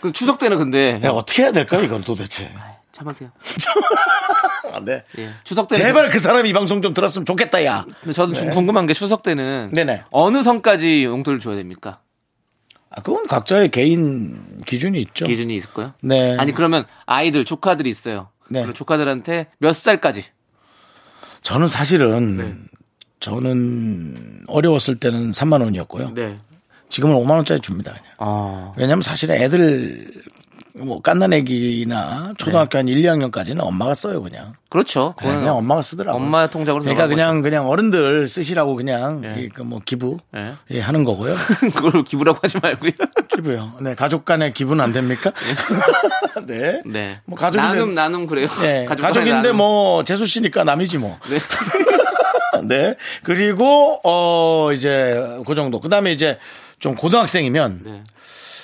[0.00, 2.50] 그 추석 때는 근데 어떻게 해야 될까 이걸 도대체.
[2.92, 3.30] 참으세요.
[4.74, 5.02] 아, 네.
[5.18, 5.30] 예.
[5.44, 7.84] 추석 때는 제발 그 사람이 이 방송 좀 들었으면 좋겠다 야.
[8.00, 10.02] 근데 저는 좀 궁금한 게 추석 때는 네네.
[10.10, 12.00] 어느 선까지 용돈을 줘야 됩니까?
[12.90, 15.24] 아, 그건 각자의 개인 기준이 있죠.
[15.26, 15.92] 기준이 있을 거요?
[16.02, 16.36] 네.
[16.38, 18.28] 아니 그러면 아이들 조카들이 있어요.
[18.48, 18.62] 네.
[18.62, 20.24] 그럼 조카들한테 몇 살까지?
[21.42, 22.54] 저는 사실은 네.
[23.20, 26.14] 저는 어려웠을 때는 3만 원이었고요.
[26.14, 26.36] 네.
[26.88, 27.92] 지금은 5만 원짜리 줍니다.
[27.92, 28.04] 그냥.
[28.18, 28.72] 아.
[28.76, 30.10] 왜냐면 사실 애들
[30.76, 34.54] 뭐 깐난 애기나 초등학교 한 1, 2학년까지는 엄마가 써요 그냥.
[34.68, 35.14] 그렇죠.
[35.20, 36.22] 네, 그냥 엄마가 쓰더라고요.
[36.22, 39.48] 엄마 통장으로 그러니까 그냥 그냥 어른들 쓰시라고 그냥 네.
[39.52, 40.52] 그뭐 기부 네.
[40.70, 41.34] 예, 하는 거고요.
[41.34, 41.70] 거죠.
[41.74, 42.92] 그걸 기부라고 하지 말고요.
[43.34, 43.72] 기부요.
[43.80, 45.32] 네, 가족 간의 기부는 안 됩니까?
[46.46, 46.82] 네.
[46.86, 47.20] 네.
[47.24, 48.48] 뭐 가족인데- 나눔 나눔 그래요.
[48.60, 49.56] 네, 가족 가족인데 간의 나눔.
[49.56, 51.18] 뭐 재수 씨니까 남이지 뭐.
[51.28, 51.38] 네.
[52.62, 52.94] 네.
[53.24, 55.80] 그리고 어 이제 그 정도.
[55.80, 56.38] 그다음에 이제
[56.78, 58.02] 좀 고등학생이면 네.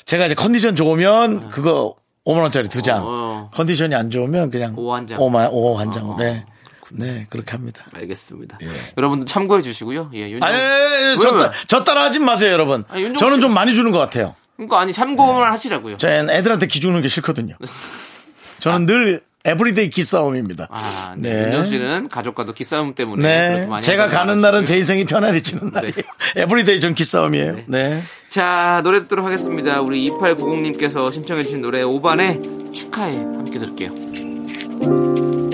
[0.07, 3.03] 제가 이제 컨디션 좋으면 그거 5만 원짜리 두 장.
[3.05, 3.51] 어.
[3.53, 5.19] 컨디션이 안 좋으면 그냥 오한 장.
[5.19, 6.11] 5만 5 한 장.
[6.11, 6.16] 어.
[6.19, 6.45] 네.
[6.92, 7.85] 네, 그렇게 합니다.
[7.95, 8.59] 알겠습니다.
[8.97, 10.11] 여러분들 참고해 주시고요.
[10.14, 10.49] 예, 윤정.
[10.49, 12.85] 아, 예, 예, 예, 왜, 저, 저 따라 하지 마세요, 여러분.
[12.88, 14.37] 아, 윤정수 저는 씨- 좀 많이 주는 것 같아요.
[14.55, 15.99] 그러니까 아니 참고만 하시라고요.
[15.99, 17.57] 저 애들한테 기주는 게 싫거든요.
[18.61, 20.66] 저는 늘 에브리데이 기싸움입니다.
[20.70, 21.32] 아, 네.
[21.32, 21.44] 네.
[21.44, 23.66] 윤정 씨는 가족과도 기싸움 때문에 네.
[23.66, 24.40] 많이 제가 가는.
[24.40, 25.94] 날은 제 인생이 편안해지는 날이에요.
[26.37, 27.56] 에브리데이 전 기싸움이에요.
[27.66, 28.02] 네.
[28.28, 29.80] 자, 노래 듣도록 하겠습니다.
[29.80, 33.16] 우리 2890님께서 신청해 주신 노래 5반의 축하해.
[33.16, 35.45] 함께 들을게요.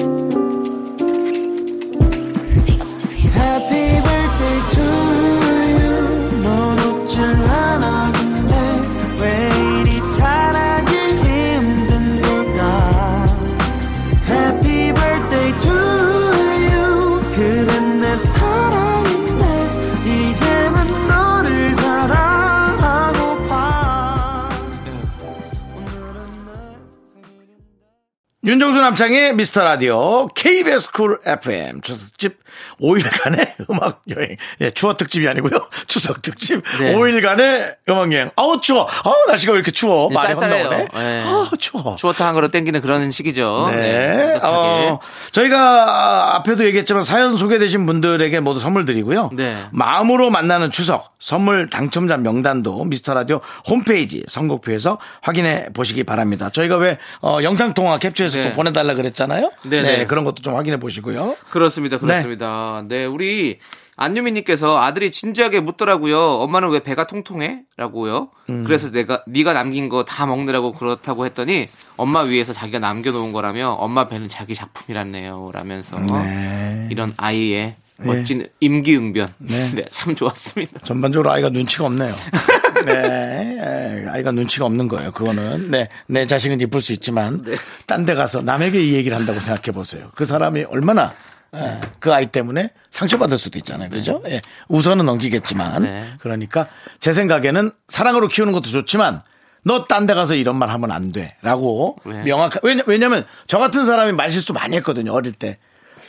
[28.45, 32.43] 윤정수 남창의 미스터 라디오 KBS 쿨 FM 추석 특집
[32.81, 34.37] 5일간의 음악 여행.
[34.61, 35.53] 예, 추워 특집이 아니고요.
[35.87, 36.93] 추석 특집 네.
[36.93, 38.31] 5일간의 음악 여행.
[38.35, 38.89] 아우 추워.
[39.05, 40.09] 아우 날씨가 왜 이렇게 추워.
[40.09, 40.71] 네, 말이 쌀쌀해요.
[40.71, 40.89] 네.
[41.23, 41.95] 아 추워.
[41.95, 43.71] 추어탕 한 그릇 땡기는 그런 시기죠.
[43.73, 44.17] 네.
[44.41, 44.43] 따뜻하게.
[44.89, 45.01] 어,
[45.31, 49.31] 저희가 앞에도 얘기했지만 사연 소개되신 분들에게 모두 선물 드리고요.
[49.35, 49.67] 네.
[49.71, 56.51] 마음으로 만나는 추석 선물 당첨자 명단도 미스터 라디오 홈페이지 선곡표에서 확인해 보시기 바랍니다.
[56.51, 58.49] 저희가 왜 어, 영상 통화 캡처해서 네.
[58.51, 59.51] 또 보내달라 그랬잖아요.
[59.65, 59.97] 네네.
[59.99, 61.37] 네, 그런 것도 좀 확인해 보시고요.
[61.51, 61.99] 그렇습니다.
[61.99, 62.83] 그렇습니다.
[62.87, 63.59] 네, 우리
[63.97, 66.19] 안유미님께서 아들이 진지하게 묻더라고요.
[66.19, 67.61] 엄마는 왜 배가 통통해?
[67.77, 68.31] 라고요.
[68.49, 68.65] 음.
[68.65, 74.09] 그래서 내가 네가 남긴 거 다 먹느라고 그렇다고 했더니 엄마 위해서 자기가 남겨놓은 거라며 엄마
[74.09, 75.51] 배는 자기 작품이란네요.
[75.53, 76.89] 라면서 네.
[76.91, 79.29] 이런 아이의 멋진 임기응변.
[79.39, 79.85] 네.
[79.91, 80.81] 참 좋았습니다.
[80.85, 82.15] 전반적으로 아이가 눈치가 없네요.
[82.85, 85.13] 네, 에, 아이가 눈치가 없는 거예요.
[85.13, 87.57] 그거는 네, 내 자식은 이쁠 수 있지만 네.
[87.87, 90.11] 딴데 가서 남에게 이 얘기를 한다고 생각해 보세요.
[90.15, 91.13] 그 사람이 얼마나
[91.55, 93.91] 에, 그 아이 때문에 상처받을 수도 있잖아요.
[93.91, 94.23] 그죠?
[94.29, 96.07] 예, 우선은 넘기겠지만 네.
[96.21, 96.67] 그러니까
[97.01, 99.23] 제 생각에는 사랑으로 키우는 것도 좋지만
[99.65, 101.37] 너 딴 데 가서 이런 말 하면 안 돼.
[101.43, 102.23] 라고 네.
[102.25, 105.13] 명확하, 왜냐, 왜냐면 저 같은 사람이 말실수 많이 했거든요.
[105.13, 105.57] 어릴 때.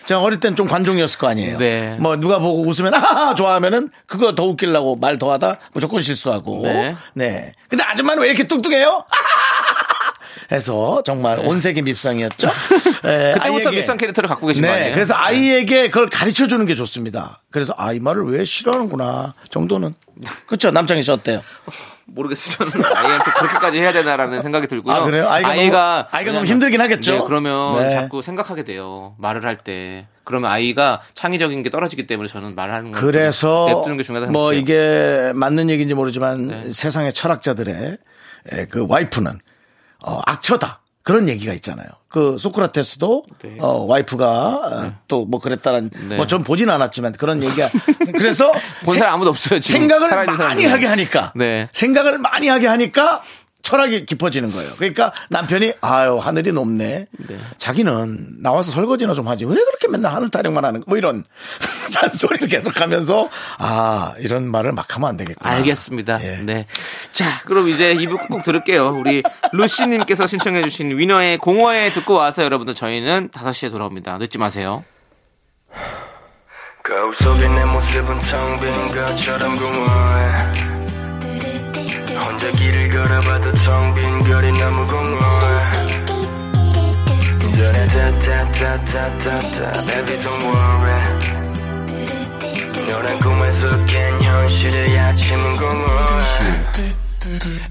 [0.05, 1.57] 제가 어릴 땐 좀 관종이었을 거 아니에요.
[1.57, 1.97] 네.
[1.99, 6.61] 뭐 누가 보고 웃으면 하하 좋아하면은 그거 더 웃기려고 말 더 하다 무조건 실수하고.
[6.63, 6.95] 네.
[7.13, 7.51] 네.
[7.69, 9.05] 근데 아줌마는 왜 이렇게 뚱뚱해요?
[10.53, 12.47] 해서 정말 온색의 밉상이었죠.
[13.05, 14.75] 에, 그때부터 아이에게- 밉상 캐릭터를 갖고 계신 거 네.
[14.75, 14.93] 아니에요?
[14.93, 17.41] 그래서 아이에게 그걸 가르쳐 주는 게 좋습니다.
[17.51, 19.95] 그래서 아, 이 말을 왜 싫어하는구나 정도는.
[20.47, 20.71] 그렇죠.
[20.71, 21.41] 남창희 씨 어때요?
[22.05, 22.69] 모르겠어요.
[22.69, 24.93] 저는 아이한테 그렇게까지 해야 되나라는 생각이 들고요.
[24.93, 25.27] 아, 그래요?
[25.29, 27.13] 아이가 너무- 아이가 너무 힘들긴 하겠죠?
[27.13, 27.89] 네, 그러면 네.
[27.91, 29.15] 자꾸 생각하게 돼요.
[29.17, 30.05] 말을 할 때.
[30.25, 34.61] 그러면 아이가 창의적인 게 떨어지기 때문에 저는 말하는 거 그래서 냅두는 게 중요하다 뭐 생각해요.
[34.61, 36.71] 이게 맞는 얘기인지 모르지만 네.
[36.73, 37.97] 세상의 철학자들의
[38.51, 39.39] 에, 그 와이프는
[40.03, 40.81] 어, 악처다.
[41.01, 41.87] 그런 얘기가 있잖아요.
[42.07, 43.57] 그 소크라테스도 네.
[43.59, 46.15] 어, 와이프가 또뭐 그랬다는 네.
[46.15, 47.69] 뭐전 보진 않았지만 그런 얘기가
[48.15, 48.51] 그래서
[48.85, 49.59] 본 세- 사람 아무도 없어요.
[49.59, 50.71] 지금 생각을 사람 많이 중에.
[50.71, 51.67] 하게 하니까 네.
[51.73, 53.21] 생각을 많이 하게 하니까
[53.63, 54.71] 철학이 깊어지는 거예요.
[54.77, 57.07] 그러니까 남편이 아유 하늘이 높네.
[57.57, 60.85] 자기는 나와서 설거지나 좀 하지 왜 그렇게 맨날 하늘 타령만 하는 거?
[60.89, 61.23] 뭐 이런
[61.91, 65.55] 잔소리를 계속하면서 아 이런 말을 막 하면 안 되겠구나.
[65.55, 66.19] 알겠습니다.
[66.23, 66.37] 예.
[66.43, 66.65] 네.
[67.13, 68.89] 자, 그럼 이제 2부 꼭 들을게요.
[68.89, 69.23] 우리
[69.53, 74.17] 루시님께서 신청해주신 위너의 공허에 듣고 와서 여러분들 저희는 5시에 돌아옵니다.
[74.17, 74.83] 늦지 마세요.
[76.83, 80.72] 거울 속에 내 모습은 텅빈 것처럼 공허해
[82.33, 85.95] 혼자 길을 걸어봐도 텅 빈 거리 너무 공허해.
[87.91, 89.71] 다다다다다다.
[89.85, 91.03] Baby don't worry.
[92.89, 96.95] 너란 꿈에서 깬 현실의 아침은 공허해.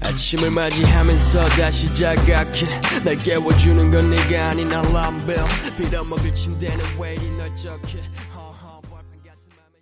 [0.01, 2.79] 아침을 맞이하면서 다시 자각해.
[3.03, 5.43] 날 깨워주는 건 네가 아닌 알람벨
[5.77, 8.01] 빌어먹을 침대는 왜 이리 널쩍해.
[8.33, 9.75] 허허, 벌판 같은 맘에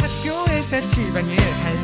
[0.00, 1.83] 학교에서 집안일 할일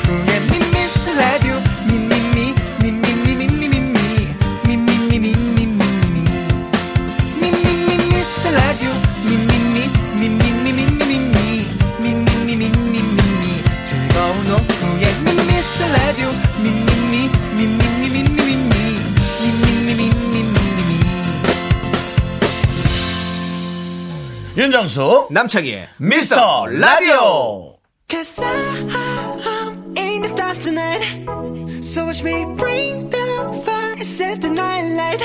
[24.60, 27.76] 윤정수 남창희의 미스터 라디오.
[28.08, 34.94] Cause I'm in the stars tonight So watch me bring the fire Set the night
[34.94, 35.22] light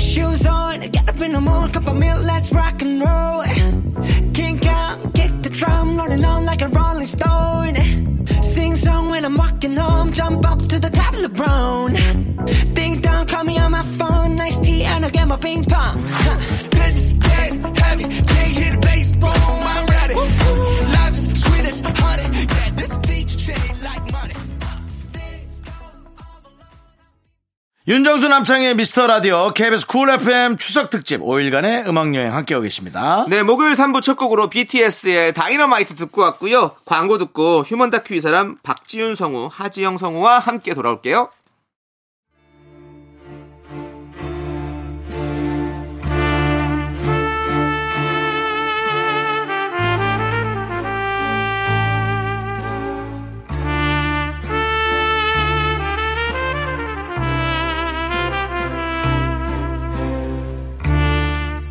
[0.00, 3.44] Shoes on, get up in the morning Cup of milk, let's rock and roll
[4.34, 7.76] Kink out, kick the drum Rolling on like a rolling stone
[8.42, 11.92] Sing song when I'm walking home Jump up to the top of the brown
[12.74, 16.02] Ding dong, call me on my phone Nice tea and I'll get my ping pong
[16.02, 16.67] This
[27.89, 33.25] 윤정수 남창의 미스터 라디오 KBS 쿨 FM 추석 특집 5일간의 음악 여행 함께하고 계십니다.
[33.27, 36.75] 네, 목요일 3부 첫 곡으로 BTS의 다이너마이트 듣고 왔고요.
[36.85, 41.31] 광고 듣고 휴먼 다큐 이 사람 박지윤 성우, 하지영 성우와 함께 돌아올게요.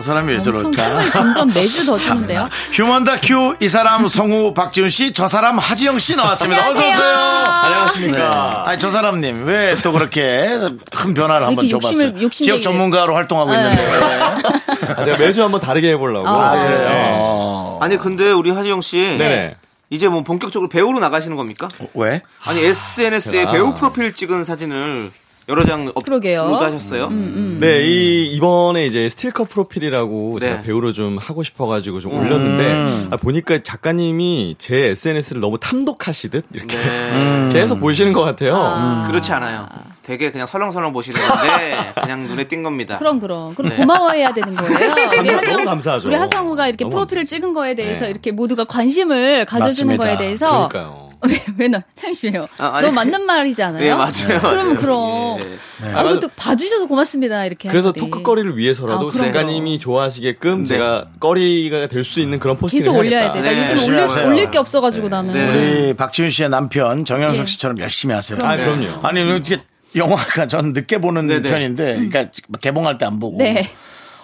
[0.00, 1.10] 저 사람이 왜 저럴까?
[1.10, 2.48] 점점 매주 더 주는데요.
[2.72, 6.70] 휴먼 다큐 이 사람 성우 박지훈 씨, 저 사람 하지영 씨 나왔습니다.
[6.70, 6.96] 어서 안녕하세요.
[7.06, 7.18] 오세요.
[7.18, 8.64] 안녕하십니까.
[8.66, 10.58] 아니 저 사람님 왜 또 그렇게
[10.90, 12.30] 큰 변화를 한번 줘봤어요?
[12.30, 13.58] 지역 전문가로 활동하고 네.
[13.58, 13.82] 있는데
[14.96, 16.26] 아, 제가 매주 한번 다르게 해보려고.
[16.28, 16.66] 아, 네.
[16.66, 17.78] 그래요.
[17.82, 19.54] 아니 근데 우리 하지영 씨 네네.
[19.90, 21.68] 이제 뭐 본격적으로 배우로 나가시는 겁니까?
[21.94, 22.22] 왜?
[22.46, 25.10] 아니 SNS에 제가- 배우 프로필 찍은 사진을
[25.50, 26.42] 여러 장 그러게요.
[26.42, 27.08] 업로드 하셨어요.
[27.10, 30.48] 네, 이 이번에 이제 스틸커 프로필이라고 네.
[30.50, 36.76] 제가 배우로 좀 하고 싶어가지고 좀 올렸는데 아, 보니까 작가님이 제 SNS를 너무 탐독하시듯 이렇게
[36.78, 37.48] 네.
[37.52, 38.54] 계속 보시는 것 같아요.
[38.56, 39.04] 아.
[39.08, 39.66] 그렇지 않아요.
[40.04, 42.96] 되게 그냥 설렁설렁 보시는 건데 그냥 눈에 띈 겁니다.
[42.98, 43.76] 그럼 그럼 그럼 네.
[43.76, 44.92] 고마워해야 되는 거예요.
[45.20, 46.08] 우리 감사- 너무 감사하죠.
[46.08, 48.10] 우리 하상우가 이렇게 프로필을 찍은 거에 대해서 네.
[48.10, 50.04] 이렇게 모두가 관심을 가져주는 맞습니다.
[50.04, 51.09] 거에 대해서 그러니까요.
[51.58, 52.46] 왜나 참시해요.
[52.58, 53.82] 아, 아니, 너무 맞는 말이지 않아요?
[53.82, 54.40] 네 맞아요.
[54.40, 54.76] 그러면 맞아요.
[54.78, 55.88] 그럼 예.
[55.94, 57.44] 아, 이것도 봐주셔서 고맙습니다.
[57.44, 57.92] 이렇게 그래서.
[57.92, 59.12] 토크거리를 위해서라도 아.
[59.12, 60.66] 작가님이 좋아하시게끔 네.
[60.66, 63.42] 제가 거리가 될 수 있는 그런 포스팅을 계속 올려야 해야겠다.
[63.42, 63.54] 돼.
[63.54, 64.26] 나 네, 요즘 올릴.
[64.26, 65.34] 올릴 게 없어가지고 나는.
[65.34, 65.48] 네.
[65.88, 67.46] 우리 박지훈 씨의 남편 정영석 예.
[67.46, 68.38] 씨처럼 열심히 하세요.
[68.42, 69.00] 아, 그럼요.
[69.06, 69.58] 아니 이렇게
[69.94, 71.50] 영화가 전 늦게 보는 네네.
[71.50, 72.26] 편인데, 그러니까
[72.60, 73.36] 개봉할 때 안 보고.
[73.38, 73.68] 네.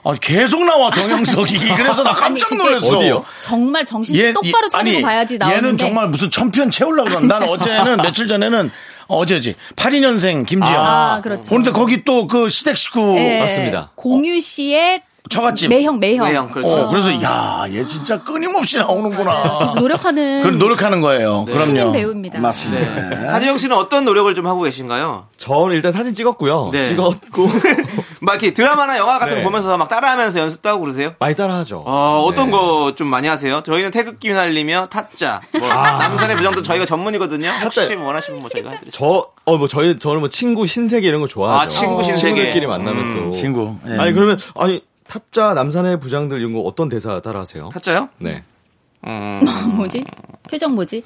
[0.09, 1.59] 아, 계속 나와 정영석이.
[1.77, 2.99] 그래서 나 깜짝 놀랐어.
[2.99, 3.25] 어디요?
[3.40, 5.66] 정말 정신 얘- 똑바로 이- 차리고 봐야지 나오는데.
[5.66, 8.71] 얘는 정말 무슨 천편 채우려고 그러는 난 어제는 며칠 전에는
[9.09, 10.75] 어제지 82년생 김지영.
[10.81, 11.49] 아, 그렇죠.
[11.49, 13.40] 그런데 거기 또 그 시댁 식구 예.
[13.40, 13.90] 맞습니다.
[13.97, 15.71] 공유 씨의 처갓집.
[15.71, 16.25] 매형 매형.
[16.25, 16.73] 매형, 그렇죠.
[16.73, 19.75] 어, 그래서 야, 얘 진짜 끊임없이 나오는구나.
[19.79, 21.45] 노력하는 그런 노력하는 거예요.
[21.47, 21.64] 그럼요.
[21.64, 22.38] 신인 배우입니다.
[22.38, 23.33] 맞습니다.
[23.35, 25.27] 하지영 씨는 어떤 노력을 좀 하고 계신가요?
[25.37, 26.71] 저는 일단 사진 찍었고요.
[26.73, 26.88] 네.
[26.90, 27.49] 찍었고
[28.27, 29.43] 막 이렇게 드라마나 영화 같은 네.
[29.43, 31.15] 거 보면서 막 따라하면서 연습도 하고 그러세요?
[31.21, 31.85] 많이 따라하죠.
[31.87, 32.57] 어, 어떤 네.
[32.57, 33.62] 거좀 많이 하세요?
[33.62, 37.49] 저희는 태극기 휘날리며 타짜, 뭐 남산의 부정도 저희가 전문이거든요.
[37.62, 37.95] 혹시.
[37.95, 38.91] 원하시면 뭐 저희가 해드릴게요.
[38.91, 41.62] 저, 어, 뭐, 저희, 저는 뭐 친구 신세계 이런 거 좋아하죠.
[41.62, 42.35] 아, 친구 신세계.
[42.35, 43.31] 친구들끼리 만나면 음, 또.
[43.31, 43.77] 친구.
[43.87, 43.97] 예.
[43.97, 47.69] 아니, 그러면, 아니, 타짜, 남산의 부장들 이런 거 어떤 대사 따라 하세요?
[47.73, 48.09] 타짜요?
[48.19, 48.43] 네.
[49.07, 49.41] 음,
[49.77, 50.05] 뭐지?
[50.51, 51.05] 표정 뭐지?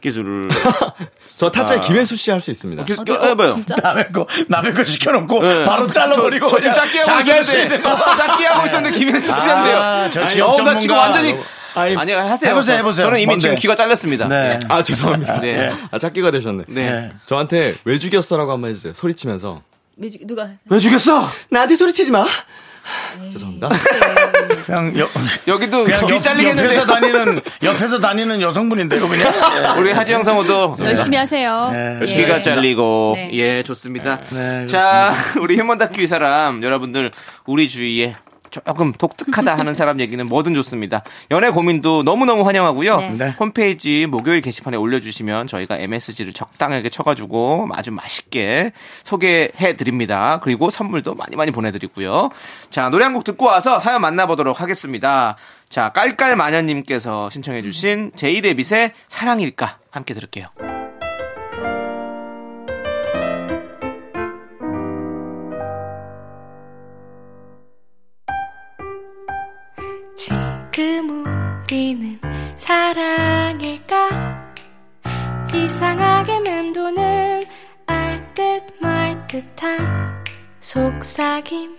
[0.00, 0.48] 기술을.
[1.36, 2.84] 저 타짜 김혜수 씨 할 수 있습니다.
[2.84, 3.54] 기술, 어디- 어, 해봐요.
[3.54, 3.74] 진짜?
[3.82, 5.64] 남의 거, 남의 거 시켜놓고 네.
[5.64, 6.48] 바로 잘라버리고.
[6.48, 8.14] 저, 저 지금 그냥 짧게 하고 자기 할수 있었는데, 있는 거.
[8.14, 9.76] 짧게 하고 있었는데 김현수 씨한데요.
[9.76, 11.00] 아, 저 지역 어, 나 지금 전문가.
[11.00, 11.38] 완전히.
[11.74, 12.50] 아니, 아니, 하세요.
[12.50, 13.06] 해보세요, 해보세요.
[13.06, 13.42] 저는 이미 뭔데?
[13.42, 14.26] 지금 귀가 잘렸습니다.
[14.26, 14.58] 네.
[14.68, 15.40] 아, 죄송합니다.
[15.40, 15.72] 네.
[15.92, 16.64] 아, 짝기가 되셨네.
[16.68, 17.12] 네.
[17.26, 18.94] 저한테 왜 죽였어라고 한번 해주세요.
[18.94, 19.62] 소리치면서.
[19.96, 20.48] 왜 주- 누가?
[20.66, 21.28] 왜 죽였어?
[21.50, 22.24] 나한테 소리치지 마!
[23.32, 23.68] 죄송합니다.
[24.66, 25.08] 그냥 여,
[25.46, 26.64] 여기도 그냥 귀 옆, 잘리겠는데.
[26.64, 29.32] 옆에서 다니는, 옆에서 다니는 여성분인데요, 그냥.
[29.32, 29.68] 예.
[29.80, 31.70] 우리 하지영 성우도 열심히 하세요.
[31.72, 31.98] 네.
[32.02, 32.06] 예.
[32.06, 33.30] 귀가 잘리고 네.
[33.32, 34.20] 예 좋습니다.
[34.30, 37.10] 네, 자 우리 휴먼 다큐 이 사람 여러분들
[37.46, 38.16] 우리 주위에
[38.50, 41.02] 조금 독특하다 하는 사람 얘기는 뭐든 좋습니다.
[41.30, 42.96] 연애 고민도 너무너무 환영하고요.
[42.98, 43.10] 네.
[43.10, 43.30] 네.
[43.38, 48.72] 홈페이지 목요일 게시판에 올려주시면 저희가 MSG를 적당하게 쳐가지고 아주 맛있게
[49.04, 50.40] 소개해 드립니다.
[50.42, 52.30] 그리고 선물도 많이 많이 보내드리고요.
[52.70, 55.36] 자 노래 한 곡 듣고 와서 사연 만나보도록 하겠습니다.
[55.68, 60.77] 자 깔깔마녀님께서 신청해주신 제이레빗의 사랑일까 함께 들을게요.
[71.68, 72.18] 우리는
[72.56, 74.08] 사랑일까?
[75.52, 77.44] 이상하게 맴도는
[77.86, 80.24] 알 듯 말 듯한
[80.60, 81.76] 속삭임.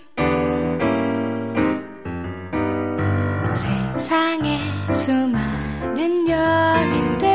[3.56, 4.60] 세상에
[4.94, 7.28] 수많은 연인들.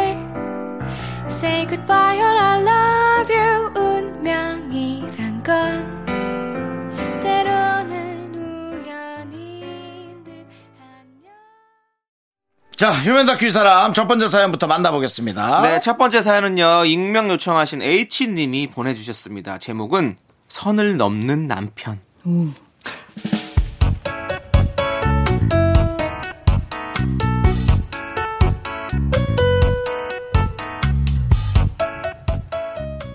[1.26, 2.93] Say goodbye or I love
[12.76, 15.62] 자, 휴먼 다큐 이 사람 첫 번째 사연부터 만나보겠습니다.
[15.62, 19.58] 네, 첫 번째 사연은요, 익명 요청하신 H님이 보내 주셨습니다.
[19.58, 20.16] 제목은
[20.48, 22.00] 선을 넘는 남편.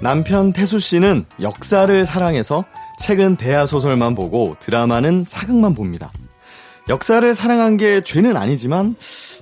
[0.01, 2.63] 남편 태수 씨는 역사를 사랑해서
[3.01, 6.13] 책은 대하 소설만 보고 드라마는 사극만 봅니다.
[6.87, 8.95] 역사를 사랑한 게 죄는 아니지만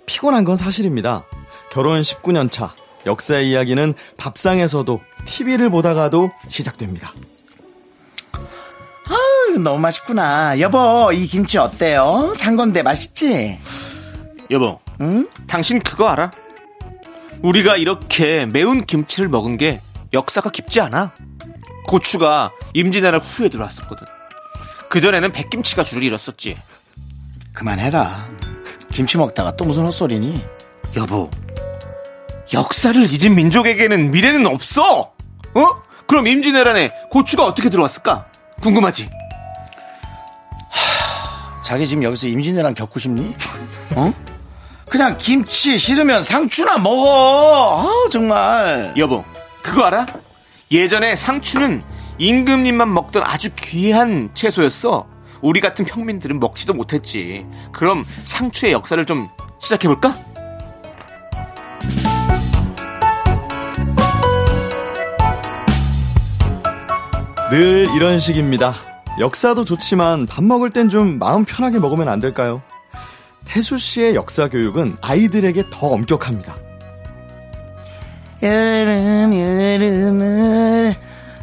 [0.07, 1.25] 피곤한 건 사실입니다.
[1.71, 2.73] 결혼 19년 차
[3.05, 7.13] 역사 이야기는 밥상에서도 TV를 보다가도 시작됩니다.
[9.05, 10.59] 아유, 너무 맛있구나.
[10.59, 12.33] 여보, 이 김치 어때요?
[12.35, 13.59] 산 건데 맛있지?
[14.49, 15.27] 여보, 응?
[15.45, 16.31] 당신 그거 알아?
[17.43, 19.81] 우리가 이렇게 매운 김치를 먹은 게
[20.13, 21.11] 역사가 깊지 않아.
[21.85, 24.07] 고추가 임진왜란 후에 들어왔었거든.
[24.89, 26.57] 그전에는 백김치가 줄을 잃었었지.
[27.53, 28.25] 그만해라.
[28.97, 30.43] 김치 먹다가 또 무슨 헛소리니?
[30.95, 31.29] 여보,
[32.51, 35.13] 역사를 잊은 민족에게는 미래는 없어!
[35.53, 35.83] 어?
[36.07, 38.25] 그럼 임진왜란에 고추가 어떻게 들어왔을까?
[38.63, 39.07] 궁금하지?
[41.63, 43.35] 자기 지금 여기서 임진왜란 겪고 싶니?
[43.95, 44.11] 어?
[44.89, 47.83] 그냥 김치 싫으면 상추나 먹어.
[47.83, 48.95] 아 정말.
[48.97, 49.23] 여보,
[49.61, 50.07] 그거 알아?
[50.71, 51.83] 예전에 상추는
[52.17, 55.05] 임금님만 먹던 아주 귀한 채소였어.
[55.41, 57.45] 우리 같은 평민들은 먹지도 못했지.
[57.71, 59.29] 그럼 상추의 역사를 좀
[59.59, 60.15] 시작해볼까?
[67.49, 68.73] 늘 이런 식입니다.
[69.19, 72.61] 역사도 좋지만 밥 먹을 땐 좀 마음 편하게 먹으면 안 될까요?
[73.45, 76.55] 태수 씨의 역사 교육은 아이들에게 더 엄격합니다.
[78.43, 80.93] 여름 여름은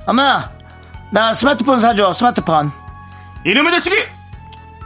[0.07, 0.51] 엄마
[1.11, 2.71] 나 스마트폰 사줘 스마트폰
[3.45, 3.97] 이놈의 자식이!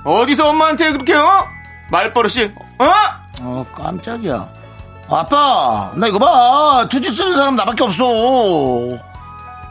[0.05, 1.47] 어디서 엄마한테 그렇게, 어?
[1.91, 2.93] 말버릇이, 어?
[3.41, 4.49] 어 깜짝이야
[5.09, 8.05] 아빠 나 이거 봐 투지 쓰는 사람 나밖에 없어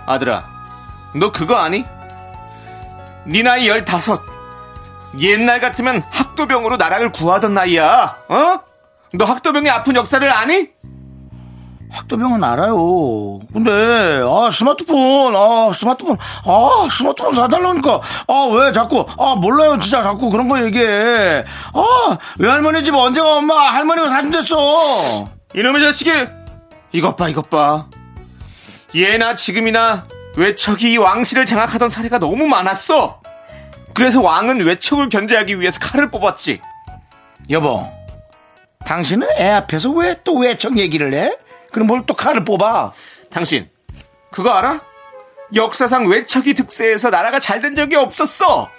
[0.06, 0.46] 아들아,
[1.16, 1.84] 너 그거 아니?
[3.26, 4.22] 네 나이 열다섯.
[5.20, 8.16] 옛날 같으면 학도병으로 나라를 구하던 나이야.
[8.30, 8.60] 어?
[9.14, 10.70] 너 학도병의 아픈 역사를 아니?
[11.90, 13.40] 학도병은 알아요.
[13.54, 18.02] 근데 아 스마트폰 아 스마트폰 아 스마트폰 사달라니까.
[18.28, 21.44] 아 왜 자꾸 아 몰라요 진짜 자꾸 그런 거 얘기해.
[21.74, 26.12] 아 외할머니 집 언제가 엄마 할머니가 사준댔어 이놈의 자식이!
[26.92, 27.86] 이것 봐 이것 봐.
[28.94, 33.22] 예나 지금이나 외척이 이 왕실을 장악하던 사례가 너무 많았어.
[33.94, 36.62] 그래서 왕은 외척을 견제하기 위해서 칼을 뽑았지.
[37.50, 37.90] 여보
[38.86, 41.36] 당신은 애 앞에서 왜 또 외척 얘기를 해?
[41.72, 42.92] 그럼 뭘 또 칼을 뽑아?
[43.32, 43.70] 당신
[44.32, 44.80] 그거 알아?
[45.56, 48.70] 역사상 외척이 득세해서 나라가 잘 된 적이 없었어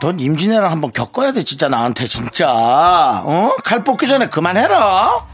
[0.00, 3.52] 넌 임진왜란 한번 겪어야 돼 진짜 나한테 진짜 어?
[3.64, 5.26] 칼 뽑기 전에 그만해라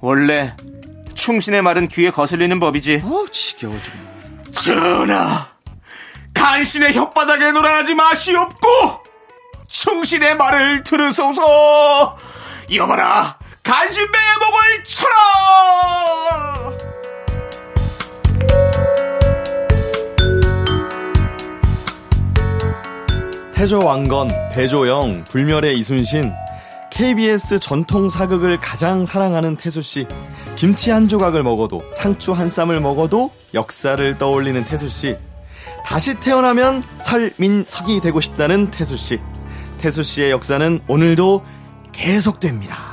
[0.00, 0.54] 원래
[1.14, 5.48] 충신의 말은 귀에 거슬리는 법이지 어 지겨워 좀 전하
[6.34, 8.68] 간신의 혓바닥에 놀아나지 마시옵고
[9.68, 12.16] 충신의 말을 들으소서
[12.72, 13.38] 여봐라
[13.70, 15.10] 간신배의 목을 쳐라
[23.54, 26.32] 태조 왕건, 대조영, 불멸의 이순신,
[26.90, 30.08] KBS 전통 사극을 가장 사랑하는 태수 씨.
[30.56, 35.16] 김치 한 조각을 먹어도 상추 한 쌈을 먹어도 역사를 떠올리는 태수 씨.
[35.84, 39.20] 다시 태어나면 설민석이 되고 싶다는 태수 씨.
[39.78, 41.44] 태수 씨의 역사는 오늘도
[41.92, 42.89] 계속됩니다.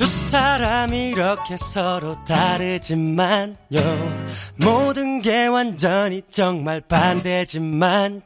[0.00, 3.56] 두 사람 이렇게 서로 다르지만요.
[4.56, 8.22] 모든 게 완전히 정말 반대지만요.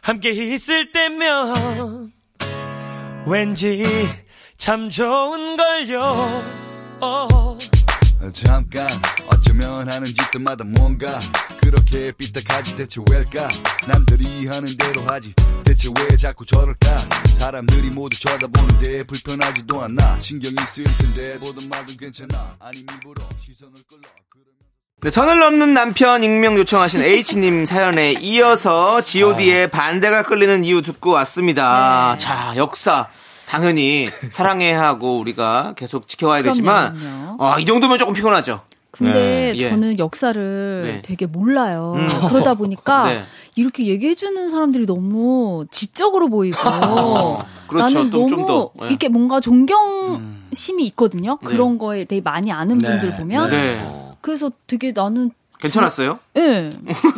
[0.00, 2.12] 함께 있을 때면
[3.26, 3.84] 왠지
[4.56, 6.42] 참 좋은걸요.
[7.00, 7.58] 어.
[8.32, 8.86] 잠깐
[9.26, 11.18] 어쩌면 하는 짓들마다 뭔가
[11.70, 12.76] 그렇게 삐딱하지?
[12.76, 13.46] 대체 왜일까?
[13.86, 15.34] 남들이 하는 대로 하지.
[15.64, 16.96] 대체 왜 자꾸 저럴까?
[17.34, 20.18] 사람들이 모두 쳐다보는데 불편하지도 않나?
[20.18, 22.56] 신경이 쓰일 텐데 보던 말은 괜찮아.
[22.60, 24.00] 아님 일부러 시선을 끌러
[25.02, 32.16] 네, 선을 넘는 남편 익명 요청하신 H님 사연에 이어서 G.O.D의 반대가 끌리는 이유 듣고 왔습니다.
[32.16, 33.08] 자, 역사.
[33.46, 38.62] 당연히 사랑해야 하고 우리가 계속 지켜와야 되지만, 그럼요, 아, 이 정도면 조금 피곤하죠.
[38.98, 39.54] 근데 네.
[39.56, 39.70] 예.
[39.70, 41.02] 저는 역사를 네.
[41.02, 41.94] 되게 몰라요.
[41.96, 42.08] 음.
[42.28, 43.22] 그러다 보니까 네.
[43.54, 46.58] 이렇게 얘기해주는 사람들이 너무 지적으로 보이고
[47.68, 47.78] 그렇죠.
[47.94, 48.88] 나는 좀- 너무 좀 더, 예.
[48.88, 51.38] 이렇게 뭔가 존경심이 있거든요.
[51.42, 51.46] 네.
[51.48, 52.88] 그런 거에 대해 많이 아는 네.
[52.88, 54.14] 분들 보면 네.
[54.20, 55.30] 그래서 되게 나는
[55.60, 56.18] 괜찮았어요?
[56.36, 56.70] 예.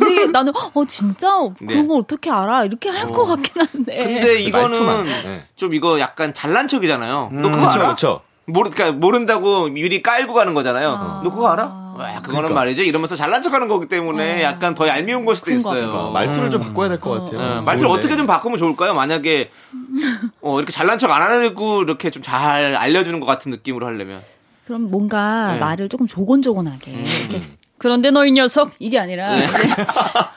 [0.03, 1.29] 되게 나는 어 진짜
[1.59, 1.67] 네.
[1.67, 4.03] 그런 걸 어떻게 알아 이렇게 할것 같긴 한데.
[4.03, 5.05] 근데 이거는.
[5.05, 5.43] 네.
[5.55, 7.29] 좀 이거 약간 잘난 척이잖아요.
[7.31, 7.89] 너 음, 그거 그쵸, 알아?
[7.89, 8.21] 그쵸.
[8.45, 11.21] 모르, 그러니까 모른다고 미리 깔고 가는 거잖아요.
[11.23, 11.63] 너 그거 알아?
[11.97, 12.53] 와, 그거는 그러니까.
[12.55, 15.87] 말이지 이러면서 잘난 척하는 거기 때문에 약간 더 얄미운 걸 수도 있어요.
[15.91, 17.39] 그러니까 말투를 좀 바꿔야 될 것 같아요.
[17.39, 17.93] 네, 말투를 좋은데.
[17.99, 18.93] 어떻게 좀 바꾸면 좋을까요?
[18.93, 19.51] 만약에
[20.41, 24.21] 어, 이렇게 잘난 척 안 하고 이렇게 좀 잘 알려주는 것 같은 느낌으로 하려면
[24.65, 25.59] 그럼 뭔가 네.
[25.59, 26.91] 말을 조금 조곤조곤하게.
[26.91, 27.41] 이렇게.
[27.77, 29.45] 그런데 너 이 녀석 이게 아니라 네.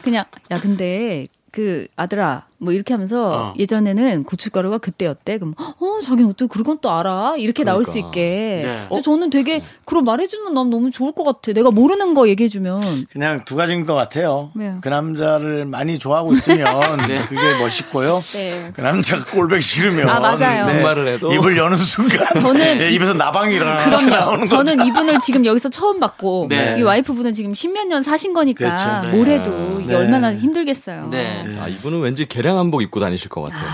[0.03, 3.55] 그냥 야 근데 그 아들아 뭐 이렇게 하면서 어.
[3.59, 5.39] 예전에는 고춧가루가 그때였대.
[5.39, 7.35] 그럼 어 자기는 어떻게 그건 또 알아?
[7.37, 8.09] 이렇게 나올 수 그러니까.
[8.09, 8.63] 있게.
[8.65, 8.85] 네.
[8.89, 11.53] 근데 저는 되게 그런 말해주면 난 너무 좋을 것 같아.
[11.53, 12.83] 내가 모르는 거 얘기해주면.
[13.13, 14.51] 그냥 두 가지인 것 같아요.
[14.55, 14.79] 왜요?
[14.81, 16.67] 그 남자를 많이 좋아하고 있으면
[17.09, 17.21] 네.
[17.29, 18.23] 그게 멋있고요.
[18.33, 18.71] 네.
[18.75, 20.39] 그 남자가 꼴백 싫으면 아, 맞아요.
[20.39, 21.33] 네, 무슨 말을 해도.
[21.33, 23.15] 입을 여는 순간 저는 네, 이- 입에서.
[23.15, 24.47] 나오는 거죠.
[24.47, 26.77] 저는 이분을 지금 여기서 처음 봤고 네.
[26.79, 29.07] 이 와이프분은 지금 십몇 년 사신 거니까 그렇죠.
[29.09, 29.17] 네.
[29.17, 29.95] 뭘 해도 이게 네.
[29.95, 31.09] 얼마나 힘들겠어요.
[31.11, 31.45] 네.
[31.61, 33.65] 아, 이분은 왠지 개량 한복 입고 다니실 것 같아요.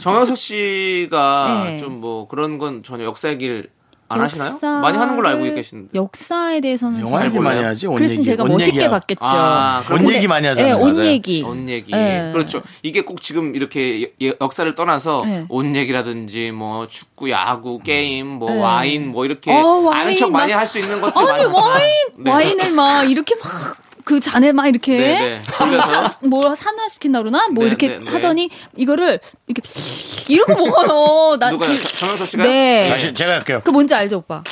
[0.00, 1.78] 정영석 씨가 네.
[1.78, 3.68] 좀뭐 그런 건 전혀 역사 얘기를
[4.06, 4.58] 안 하시나요?
[4.58, 5.88] 역사를- 많이 하는 걸로 알고 계시는데.
[5.94, 7.54] 역사에 대해서는 영화 잘 얘기 몰라요.
[7.56, 8.24] 많이 하지, 옷 그랬으면 얘기.
[8.26, 8.90] 제가 옷 멋있게 얘기야.
[8.90, 9.18] 봤겠죠.
[9.22, 10.76] 아, 옷 얘기 많이 하잖아요.
[10.76, 11.06] 네, 옷 맞아요.
[11.10, 11.42] 얘기.
[11.42, 11.90] 옷 얘기.
[11.90, 12.30] 네.
[12.32, 12.60] 그렇죠.
[12.82, 15.46] 이게 꼭 지금 이렇게 예- 역사를 떠나서 네.
[15.48, 18.60] 옷 얘기라든지 뭐 축구, 야구, 게임, 뭐 네.
[18.60, 21.52] 와인 뭐 이렇게 어, 와인 아는 척 많이 막- 할수 있는 것들 아니 많잖아요.
[21.66, 22.30] 와인 네.
[22.30, 25.42] 와인을 막 이렇게 막 그 잔에 막 이렇게 네, 네.
[26.28, 28.10] 뭐 산화시킨다 그러나 뭐 네, 이렇게 네, 네.
[28.10, 29.62] 하더니 이거를 이렇게
[30.28, 31.36] 이러고 먹어요.
[31.38, 31.70] 나 누가요?
[31.70, 32.42] 그- 정영석 씨가?
[32.44, 32.88] 네.
[32.90, 33.60] 다시 제가 할게요.
[33.64, 34.42] 그 뭔지 알죠, 오빠?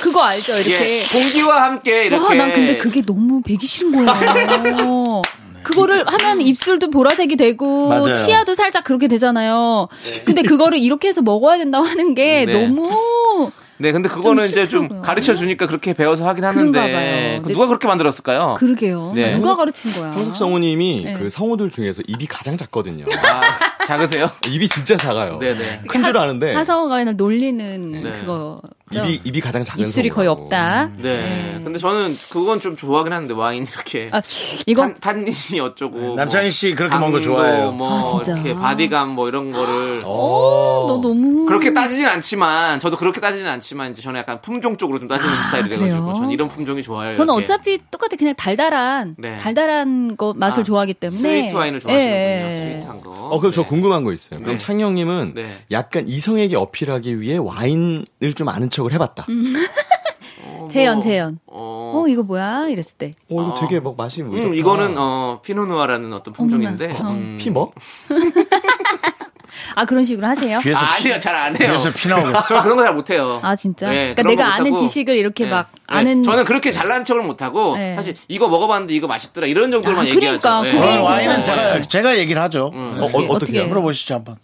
[0.00, 1.00] 그거 알죠, 이렇게.
[1.00, 2.22] 예, 공기와 함께 이렇게.
[2.22, 5.22] 와, 난 근데 그게 너무 배기 싫은 거예요.
[5.62, 8.14] 그거를 하면 입술도 보라색이 되고 맞아요.
[8.14, 9.88] 치아도 살짝 그렇게 되잖아요.
[10.26, 12.52] 근데 그거를 이렇게 해서 먹어야 된다고 하는 게 네.
[12.66, 15.00] 너무 네, 근데 그거는 좀 이제 좀.
[15.00, 17.42] 가르쳐 주니까 그렇게 배워서 하긴 하는데 봐요.
[17.42, 18.56] 누가 그렇게 만들었을까요?
[18.58, 19.12] 그러게요.
[19.14, 19.30] 네.
[19.30, 20.12] 누가 가르친 거야?
[20.12, 21.14] 형석 성우님이 네.
[21.14, 23.04] 그 성우들 중에서 입이 가장 작거든요.
[23.24, 24.28] 아, 작으세요?
[24.48, 25.38] 입이 진짜 작아요.
[25.38, 25.82] 네네.
[25.88, 28.12] 큰 줄 아는데 하성우가 그냥 놀리는 네.
[28.12, 28.60] 그거.
[28.92, 30.28] 입이 입이 가장 작은 입술이 거의.
[30.28, 30.90] 없다.
[30.98, 31.58] 네.
[31.64, 34.20] 근데 저는 그건 좀 좋아하긴 하는데 와인 이렇게 아,
[34.66, 37.72] 이거 탄, 탄닌이 어쩌고 남창희 씨 그렇게 먹는 거 좋아해요.
[37.72, 38.32] 뭐 아, 진짜?
[38.40, 40.84] 이렇게 바디감 뭐 이런 거를 어.
[40.88, 45.08] 너 너무 그렇게 따지진 않지만 저도 그렇게 따지진 않지만 이제 저는 약간 품종 쪽으로 좀
[45.08, 46.14] 따지는 스타일이 돼가지고 아?
[46.14, 47.14] 저는 이런 품종이 좋아요.
[47.14, 47.44] 저는 이렇게.
[47.52, 49.36] 어차피 똑같아 그냥 달달한 네.
[49.36, 52.24] 달달한 거 맛을 아, 좋아하기 때문에 스위트 와인을 좋아하시는군요.
[52.24, 52.50] 예.
[52.82, 53.10] 스윗한 거.
[53.12, 54.40] 어, 그럼 저 궁금한 거 있어요.
[54.40, 54.58] 그럼 네.
[54.58, 55.58] 창희 형님은 네.
[55.70, 59.26] 약간 이성에게 어필하기 위해 와인을 좀 아는 척을 해봤다.
[59.28, 59.54] 음.
[60.70, 61.38] 재현 재현.
[61.46, 62.04] 어.
[62.08, 62.66] 이거 뭐야?
[62.68, 63.12] 이랬을 때.
[63.30, 64.54] 어, 이거 되게 막 맛이 뭐 음.
[64.54, 67.10] 이거는 어 피노누아라는 어떤 품종인데 어머나.
[67.10, 67.36] 음.
[67.40, 67.70] 피 뭐?
[69.76, 70.58] 아 그런 식으로 하세요?
[70.60, 71.68] 뒤에서 아, 피- 아니요 잘 안 해요.
[71.70, 72.46] 뒤에서 피 나오겠어.
[72.48, 73.40] 저 그런 거 잘 못해요.
[73.42, 73.88] 아 진짜?
[73.88, 74.76] 네, 그러니까 내가 거 아는.
[74.76, 75.50] 지식을 이렇게 네.
[75.50, 75.78] 막 네.
[75.86, 77.94] 아는 저는 그렇게 잘난 척을 못하고 네.
[77.96, 80.38] 사실 이거 먹어봤는데 이거 맛있더라 이런 정도로만 아, 얘기하죠.
[80.40, 80.70] 그러니까, 네.
[80.80, 81.42] 그게 어, 와인은.
[81.42, 82.70] 제가 제가 얘기를 하죠.
[82.74, 82.96] 음.
[82.98, 83.68] 어, 어, 어떻게 어떻게 해요?
[83.68, 84.36] 물어보시죠 한번.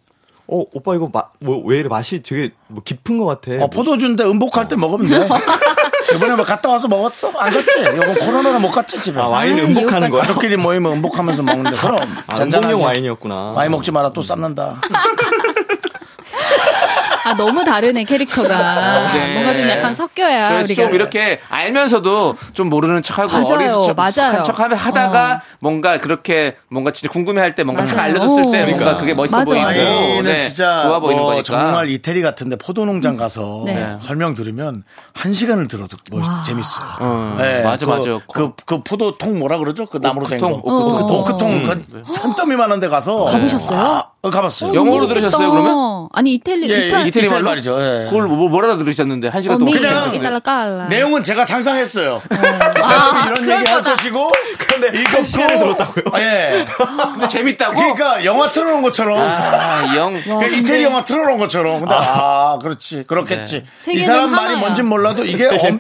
[0.53, 3.62] 어, 오빠 이거 마, 뭐, 왜 이래 맛이 되게 뭐 깊은 것 같아.
[3.62, 5.28] 어, 포도주인데 음복할 때 먹으면 돼.
[6.14, 7.30] 이번에 뭐 갔다 와서 먹었어?
[7.38, 7.80] 안 갔지?
[7.80, 9.20] 이건 코로나로 못 갔지 집에.
[9.20, 10.11] 아, 와인 아, 음복하는.
[10.11, 10.22] 거야?
[10.22, 12.42] 가족끼리 모이면 음복하면서 먹는데 그럼 아.
[12.42, 13.53] 음복용 와인이었구나.
[13.53, 14.80] 와인 먹지 마라 또 쌈는다.
[17.25, 19.35] 아 너무 다르네 캐릭터가 네.
[19.35, 23.45] 뭔가 좀 약간 섞여야 우리가 좀 이렇게 알면서도 좀 모르는 척하고 맞아요,
[23.79, 24.43] 어리숙한 맞아요.
[24.43, 28.07] 척하면 하다가 뭔가 그렇게 뭔가 진짜 궁금해할 때 뭔가 딱 맞아요.
[28.11, 28.66] 알려줬을 때 어.
[28.66, 28.97] 뭔가 그러니까.
[29.01, 29.45] 그게 멋있어 맞아요.
[29.47, 31.43] 보이고 네, 진짜 좋아 보이는 뭐 거니까.
[31.45, 33.99] 정말 이태리 같은데 포도농장 가서 네.
[34.03, 36.91] 설명 들으면 한 시간을 들어도 뭐 재밌어요.
[37.01, 38.21] 어, 네, 맞아 그, 맞아.
[38.33, 39.87] 그, 그 포도통 뭐라 그러죠?
[39.87, 40.49] 그 나무로 된 거.
[40.49, 41.21] 오크통, 오크통.
[41.21, 41.85] 오크통.
[41.91, 43.25] 그 산더미 많은 데 가서.
[43.27, 43.79] 가보셨어요?
[43.79, 44.75] 아, 어, 가봤어요.
[44.75, 45.51] 영어로 들으셨어요.
[45.51, 45.99] 그러면?
[46.13, 47.45] 아니 이탈리 예, 이탈 이태리 말로?
[47.45, 47.81] 말이죠.
[47.81, 48.07] 예.
[48.11, 52.21] 그걸 뭐 뭐라 들으셨는데 한 시간 동안 어미 그냥 깔라 내용은 제가 상상했어요.
[52.33, 53.83] 이 아, 사람이 이런 얘기 할.
[53.85, 54.33] 것이고.
[54.59, 56.05] 그런데 이거 한 시간을 또- 들었다고요?
[56.23, 56.67] 예.
[57.15, 57.75] 근데 재밌다고?
[57.77, 59.19] 그러니까 영화 틀어놓은 것처럼.
[59.21, 60.21] 아, 영.
[60.21, 61.81] 그러니까 이태리 영화 틀어놓은 것처럼.
[61.81, 63.05] 근데 아, 그렇지.
[63.07, 63.59] 그렇겠지.
[63.59, 64.59] 이 세계는 사람 말이 하나야.
[64.59, 65.79] 뭔진 몰라도 이게 엄,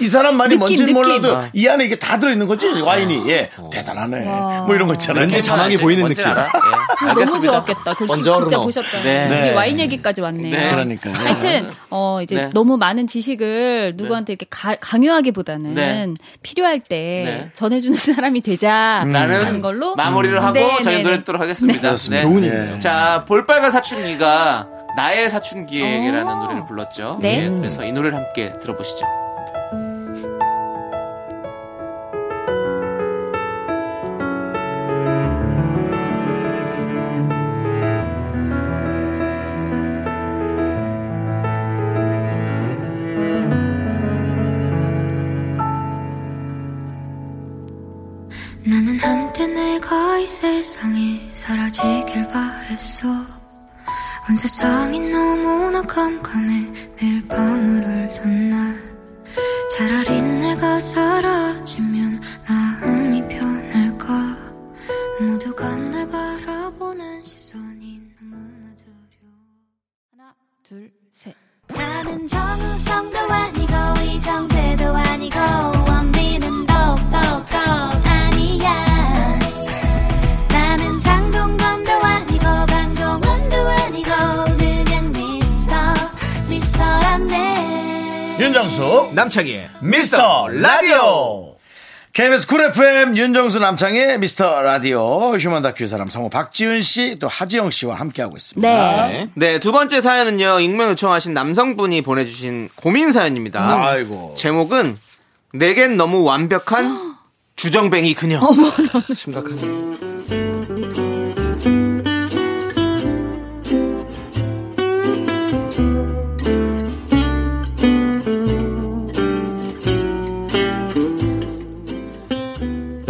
[0.00, 0.94] 이 사람 말이 느낌, 뭔진 느낌.
[0.94, 2.68] 몰라도 이 안에 이게 다 들어있는 거지.
[2.80, 3.30] 와인이.
[3.30, 3.50] 예.
[3.70, 4.24] 대단하네.
[4.66, 5.20] 뭐 이런 거 있잖아요.
[5.22, 6.26] 왠지 자막이 보이는 느낌.
[6.26, 6.42] 알아?
[6.42, 7.52] 예, 너무 알겠습니다.
[7.52, 7.94] 좋았겠다.
[7.94, 8.32] 그 진짜.
[8.58, 8.88] 보셨다.
[9.04, 9.28] 네.
[9.28, 9.59] 네.
[9.60, 10.50] 와인 얘기까지 왔네요.
[10.56, 10.70] 네.
[10.70, 11.12] 그러니까.
[11.12, 12.50] 하여튼 어 이제 네.
[12.52, 16.08] 너무 많은 지식을 누구한테 이렇게 가- 강요하기보다는 네.
[16.42, 17.50] 필요할 때 네.
[17.54, 21.20] 전해주는 사람이 되자라는 라는 걸로 마무리를 하고 네, 저희 네, 노래 네.
[21.20, 21.94] 듣도록 하겠습니다.
[21.96, 22.22] 네.
[22.22, 22.78] 교훈이네요.
[22.78, 27.18] 자, 볼빨간 사춘기가 나의 사춘기에게라는 노래를 불렀죠.
[27.22, 27.44] 네.
[27.44, 29.06] 예, 그래서 이 노래를 함께 들어보시죠.
[52.80, 53.08] 바랬어.
[54.28, 56.72] 온 세상이 너무나 깜깜해.
[57.00, 58.90] 매일 밤을 울던 날.
[59.76, 64.36] 차라리 내가 사라지면 마음이 편할까?
[65.20, 69.34] 모두가 날 바라보는 시선이 너무나 두려워.
[70.12, 71.34] 하나 둘 셋.
[71.68, 73.74] 나는 정우성도 아니고
[74.04, 75.79] 이정재도 아니고
[88.40, 91.56] 윤정수 남창희의 미스터 라디오
[92.14, 97.96] KBS 쿨 FM 윤정수 남창의 미스터 라디오 휴먼 다큐 사람 성우 박지훈 씨또 하지영 씨와
[97.96, 99.06] 함께하고 있습니다.
[99.08, 99.28] 네.
[99.34, 103.86] 네, 두 번째 사연은요, 익명 요청하신 남성분이 보내주신 고민 사연입니다.
[103.86, 104.34] 아이고.
[104.38, 104.96] 제목은,
[105.52, 107.16] 내겐 너무 완벽한
[107.56, 108.40] 주정뱅이 그녀.
[109.14, 110.09] 심각하네.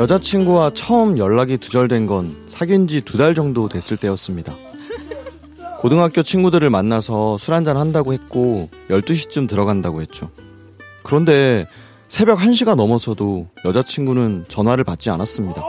[0.04, 4.54] 여자친구와 처음 연락이 두절된 건 사귄 지 두 달 정도 됐을 때였습니다.
[5.78, 10.30] 고등학교 친구들을 만나서 술 한잔 한다고 했고 12시쯤 들어간다고 했죠.
[11.02, 11.66] 그런데
[12.08, 15.62] 새벽 1시가 넘어서도 여자친구는 전화를 받지 않았습니다.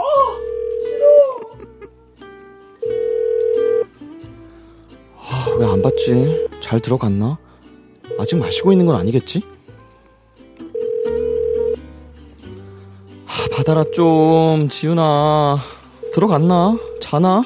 [5.59, 6.47] 왜안 받지?
[6.61, 7.37] 잘 들어갔나?
[8.17, 9.41] 아직 마시고 있는 건 아니겠지?
[13.61, 15.55] 받아라 좀 지훈아
[16.15, 16.75] 들어갔나?
[16.99, 17.43] 자나?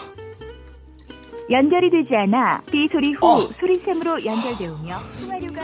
[1.51, 5.61] 연결이 되지 않아 비 소리 후 소리샘으로 연결되오며 통화료가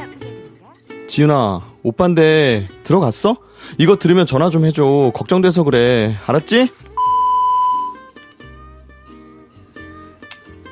[1.07, 3.37] 지훈아 오빤데 들어갔어?
[3.77, 6.67] 이거 들으면 전화 좀 해줘 걱정돼서 그래 알았지?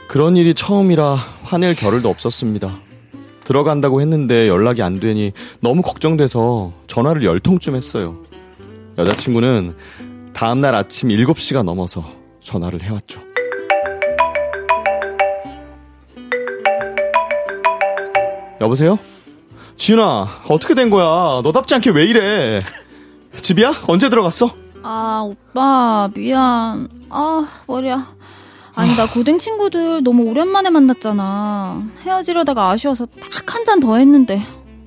[0.09, 2.75] 그런 일이 처음이라 화낼 겨를도 없었습니다
[3.45, 8.28] 들어간다고 했는데 연락이 안 되니 너무 걱정돼서 전화를 열 통쯤 했어요
[8.99, 9.75] 여자친구는
[10.33, 12.03] 다음날 아침 7시가 넘어서
[12.43, 13.21] 전화를 해왔죠
[18.61, 18.99] 여보세요?
[19.77, 21.41] 지윤아, 어떻게 된 거야?
[21.43, 22.59] 너답지 않게 왜 이래?
[23.41, 23.83] 집이야?
[23.87, 24.53] 언제 들어갔어?
[24.83, 26.89] 아, 오빠, 미안.
[27.09, 28.05] 아, 머리야.
[28.75, 31.83] 아니, 나 고등 친구들 너무 오랜만에 만났잖아.
[32.03, 34.41] 헤어지려다가 아쉬워서 딱 한 잔 더 했는데,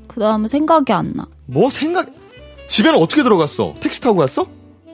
[0.08, 1.26] 그 다음은 생각이 안 나.
[1.46, 2.08] 뭐 생각,
[2.72, 3.74] 집에는 어떻게 들어갔어?
[3.80, 4.46] 택시 타고 갔어?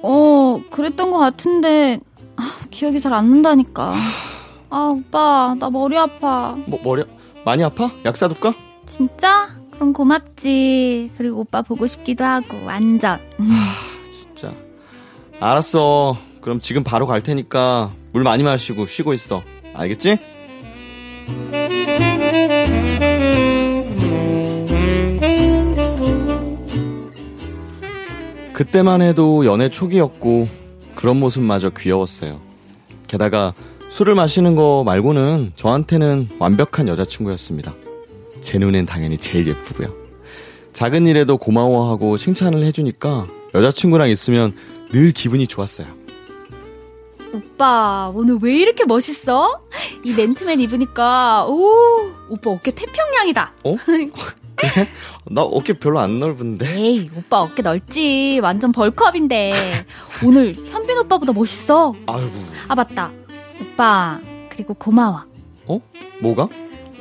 [0.02, 2.00] 어, 그랬던 것 같은데,
[2.36, 3.94] 아, 기억이 잘 안 난다니까.
[4.70, 6.56] 아, 오빠, 나 머리 아파.
[6.66, 7.04] 뭐, 머리,
[7.44, 7.92] 많이 아파?
[8.04, 8.52] 약 사둘까?
[8.84, 9.50] 진짜?
[9.70, 11.12] 그럼 고맙지.
[11.16, 13.20] 그리고 오빠 보고 싶기도 하고, 완전.
[14.12, 14.52] 진짜.
[15.38, 16.16] 알았어.
[16.40, 19.40] 그럼 지금 바로 갈 테니까 물 많이 마시고 쉬고 있어.
[19.74, 20.18] 알겠지?
[28.58, 30.48] 그때만 해도 연애 초기였고
[30.96, 32.40] 그런 모습마저 귀여웠어요.
[33.06, 33.54] 게다가
[33.88, 37.72] 술을 마시는 거 말고는 저한테는 완벽한 여자친구였습니다.
[38.40, 39.94] 제 눈엔 당연히 제일 예쁘고요.
[40.72, 44.56] 작은 일에도 고마워하고 칭찬을 해주니까 여자친구랑 있으면
[44.90, 45.86] 늘 기분이 좋았어요.
[47.32, 49.62] 오빠, 오늘 왜 이렇게 멋있어?
[50.02, 53.52] 이 맨투맨 입으니까, 오, 오빠 어깨 태평양이다.
[53.62, 53.74] 어?
[55.30, 56.76] 나 어깨 별로 안 넓은데.
[56.76, 58.40] 에이, 오빠 어깨 넓지.
[58.42, 59.52] 완전 벌크업인데.
[60.24, 61.94] 오늘 현빈 오빠보다 멋있어.
[62.06, 62.30] 아이고.
[62.68, 63.12] 아, 맞다.
[63.60, 65.24] 오빠, 그리고 고마워.
[65.66, 65.80] 어?
[66.20, 66.48] 뭐가?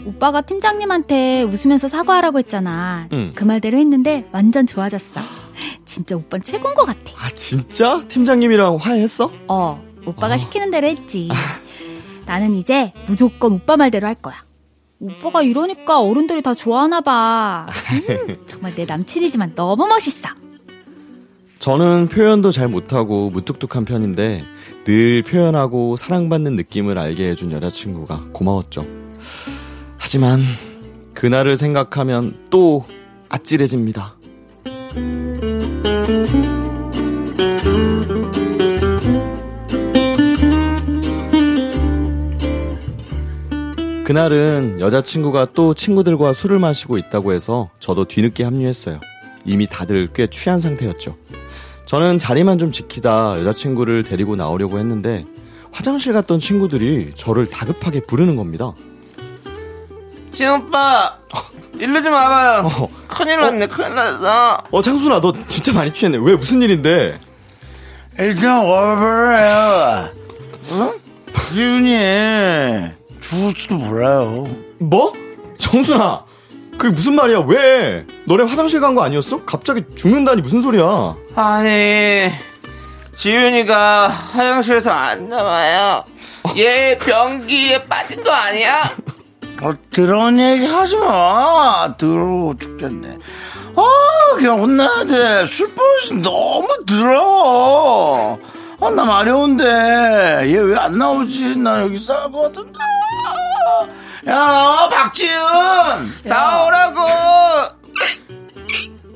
[0.05, 3.07] 오빠가 팀장님한테 웃으면서 사과하라고 했잖아.
[3.11, 3.33] 응.
[3.35, 5.19] 그 말대로 했는데 완전 좋아졌어.
[5.85, 6.99] 진짜 오빠는 최고인 것 같아.
[7.17, 8.03] 아, 진짜?
[8.07, 9.31] 팀장님이랑 화해했어?
[9.47, 11.29] 어, 오빠가 시키는 대로 했지.
[12.25, 14.35] 나는 이제 무조건 오빠 말대로 할 거야.
[14.99, 17.67] 오빠가 이러니까 어른들이 다 좋아하나 봐.
[18.09, 20.29] 음, 정말 내 남친이지만 너무 멋있어.
[21.59, 24.43] 저는 표현도 잘 못하고 무뚝뚝한 편인데
[24.85, 28.85] 늘 표현하고 사랑받는 느낌을 알게 해준 여자친구가 고마웠죠.
[29.97, 30.41] 하지만
[31.13, 32.85] 그날을 생각하면 또
[33.29, 34.15] 아찔해집니다.
[44.07, 49.01] 그날은 여자친구가 또 친구들과 술을 마시고 있다고 해서 저도 뒤늦게 합류했어요.
[49.43, 51.17] 이미 다들 꽤 취한 상태였죠.
[51.85, 55.25] 저는 자리만 좀 지키다 여자친구를 데리고 나오려고 했는데
[55.73, 58.71] 화장실 갔던 친구들이 저를 다급하게 부르는 겁니다.
[60.31, 61.17] 지은 오빠,
[61.77, 62.89] 일로 좀 와봐요.
[63.09, 64.57] 큰일 났네, 큰일 났어.
[64.71, 66.17] 어, 창순아, 너 진짜 많이 취했네.
[66.21, 67.19] 왜, 무슨 일인데?
[68.17, 70.11] 일단 와봐요.
[70.69, 70.93] 어?
[71.51, 72.96] 지훈이
[73.29, 74.47] 죽을지도 몰라요.
[74.79, 75.11] 뭐?
[75.57, 76.23] 정순아,
[76.77, 77.39] 그게 무슨 말이야?
[77.47, 78.05] 왜?
[78.25, 79.43] 너네 화장실 간 거 아니었어?
[79.45, 81.15] 갑자기 죽는다니 무슨 소리야?
[81.35, 82.31] 아니,
[83.15, 86.03] 지윤이가 화장실에서 안 나와요.
[86.57, 88.71] 얘 변기에 빠진 거 아니야?
[89.61, 91.93] 어, 더러운 얘기 하지 마.
[91.97, 93.17] 더러워 죽겠네.
[93.75, 95.47] 아, 그냥 혼나야 돼.
[95.47, 98.39] 술 버릇이 너무 더러워.
[98.79, 99.63] 아, 나 마려운데.
[99.65, 101.55] 얘 왜 안 나오지?
[101.57, 102.77] 나 여기 싸울 것 같은데.
[104.27, 105.31] 야, 박지은!
[106.25, 107.01] 나오라고!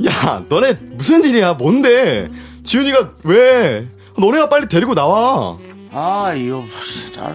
[0.05, 1.53] 야, 너네 무슨 일이야?
[1.53, 2.29] 뭔데?
[2.63, 3.87] 지훈이가 왜?
[4.17, 5.57] 너네가 빨리 데리고 나와.
[5.91, 7.33] 아, 이거 진짜.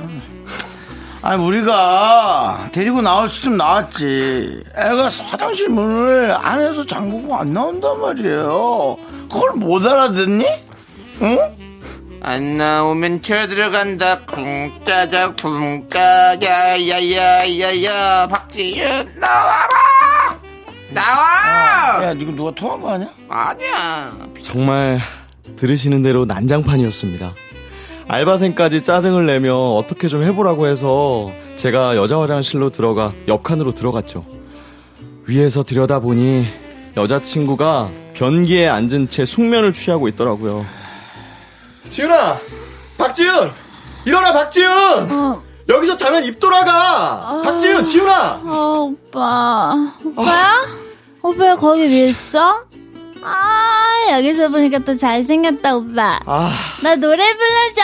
[1.22, 4.62] 아니 우리가 데리고 나올 수 있으면 나왔지.
[4.76, 8.96] 애가 화장실 문을 안에서 잠그고 안 나온단 말이에요.
[9.30, 10.46] 그걸 못 알아듣니?
[11.22, 11.65] 응?
[12.28, 19.68] 안 나오면 쳐 들어간다 쿵짜자 쿵짜 야야야야야 박지윤 나와라
[20.90, 23.08] 나와 야, 이거 누가 통한 거 아니야?
[23.28, 24.12] 아니야
[24.42, 24.98] 정말
[25.54, 27.32] 들으시는 대로 난장판이었습니다.
[28.08, 34.26] 알바생까지 짜증을 내며 어떻게 좀 해보라고 해서 제가 여자 화장실로 들어가 옆칸으로 들어갔죠.
[35.26, 36.44] 위에서 들여다보니
[36.96, 40.66] 여자친구가 변기에 앉은 채 숙면을 취하고 있더라고요.
[41.88, 42.38] 지훈아!
[42.98, 43.50] 박지훈!
[44.04, 45.42] 일어나, 박지훈!
[45.68, 47.42] 여기서 자면 입 돌아가!
[47.44, 48.40] 박지훈, 지훈아!
[48.44, 49.74] 어, 오빠.
[50.04, 50.64] 오빠야?
[51.22, 52.64] 오빠 거기 왜 있어?
[53.22, 56.20] 아, 여기서 보니까 또 잘생겼다, 오빠.
[56.26, 57.82] 아, 나 노래 불러줘!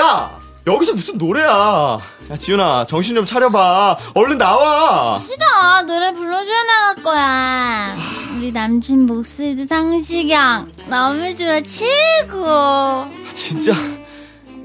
[0.00, 0.38] 야!
[0.66, 1.98] 여기서 무슨 노래야!
[2.30, 3.98] 야, 지훈아, 정신 좀 차려봐.
[4.14, 5.18] 얼른 나와!
[5.20, 7.96] 싫어, 노래 불러줘야 나갈 거야.
[8.36, 10.72] 우리 남친 목소리도 상시경.
[10.88, 13.06] 너무 좋아, 최고.
[13.32, 13.72] 진짜.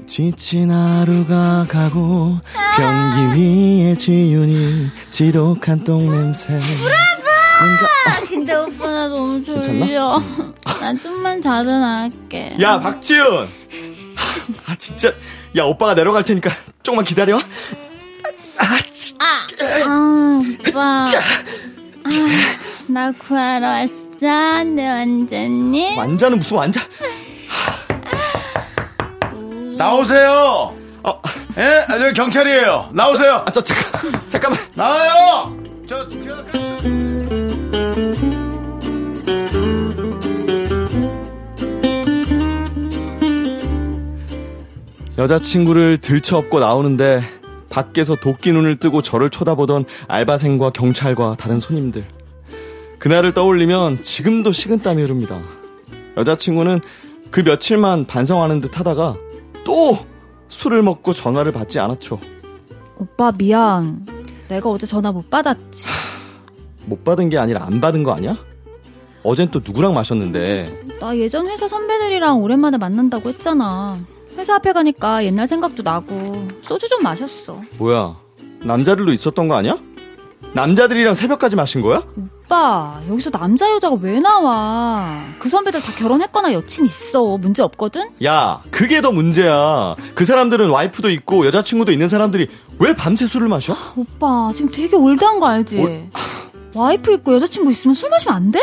[0.06, 2.36] 지친 하루가 가고,
[2.76, 6.54] 변기 위에 지윤이 지독한 똥냄새.
[6.54, 9.40] 아, 근데 오빠 나 너무?
[9.44, 10.20] 졸려.
[10.80, 12.56] 난 좀만 자다 나갈게.
[12.60, 13.48] 야, 박지훈!
[14.66, 15.12] 아, 진짜.
[15.56, 16.50] 야, 오빠가 내려갈 테니까
[16.82, 17.38] 조금만 기다려.
[18.58, 18.78] 아,
[19.86, 21.04] 아, 오빠.
[21.04, 21.10] 아,
[22.88, 25.96] 나 구하러 왔어, 내 완전히.
[25.96, 26.80] 완자는 무슨 완자?
[29.76, 30.76] 나오세요.
[31.02, 31.22] 어,
[31.58, 32.90] 예, 아, 저 경찰이에요.
[32.92, 33.42] 나오세요.
[33.46, 34.60] 아, 저 잠깐, 잠깐만.
[34.74, 35.56] 나와요.
[35.86, 36.08] 저,
[45.22, 47.22] 여자친구를 들쳐업고 나오는데
[47.70, 52.04] 밖에서 도끼 눈을 뜨고 저를 쳐다보던 알바생과 경찰과 다른 손님들.
[52.98, 55.40] 그날을 떠올리면 지금도 식은땀이 흐릅니다.
[56.16, 56.80] 여자친구는
[57.30, 59.16] 그 며칠만 반성하는 듯 하다가
[59.62, 59.96] 또
[60.48, 62.18] 술을 먹고 전화를 받지 않았죠.
[62.98, 64.04] 오빠 미안.
[64.48, 65.86] 내가 어제 전화 못 받았지.
[66.84, 68.36] 못 받은 게 아니라 안 받은 거 아니야?
[69.22, 74.00] 어젠 또 누구랑 마셨는데 나 예전 회사 선배들이랑 오랜만에 만난다고 했잖아.
[74.36, 77.60] 회사 앞에 가니까 옛날 생각도 나고 소주 좀 마셨어.
[77.78, 78.16] 뭐야
[78.60, 79.76] 남자들도 있었던 거 아니야?
[80.54, 82.02] 남자들이랑 새벽까지 마신 거야?
[82.16, 85.22] 오빠 여기서 남자 여자가 왜 나와?
[85.38, 87.38] 그 선배들 다 결혼했거나 여친 있어.
[87.38, 88.10] 문제 없거든?
[88.24, 93.74] 야 그게 더 문제야 그 사람들은 와이프도 있고 여자친구도 있는 사람들이 왜 밤새 술을 마셔?
[93.96, 95.78] 오빠 지금 되게 올드한 거 알지?
[95.80, 96.06] 올-
[96.74, 98.60] 와이프 있고 여자친구 있으면 술 마시면 안 돼?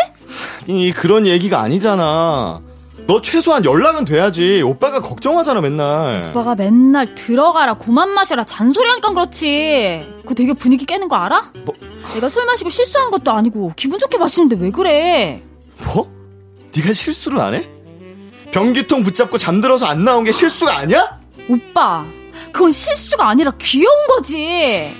[0.67, 2.61] 아니 그런 얘기가 아니잖아
[3.09, 10.07] 너 최소한 연락은 돼야지 오빠가 걱정하잖아 맨날 오빠가 맨날 들어가라 고만 마셔라 잔소리하니까 그렇지.
[10.21, 11.51] 그거 되게 분위기 깨는 거 알아?
[11.65, 11.73] 뭐?
[12.13, 15.41] 내가 술 마시고 실수한 것도 아니고 기분 좋게 마시는데 왜 그래?
[15.85, 16.07] 뭐?
[16.77, 17.67] 네가 실수를 안 해?
[18.51, 21.19] 변기통 붙잡고 잠들어서 안 나온 게 실수가 아니야?
[21.49, 22.05] 오빠
[22.51, 24.93] 그건 실수가 아니라 귀여운 거지.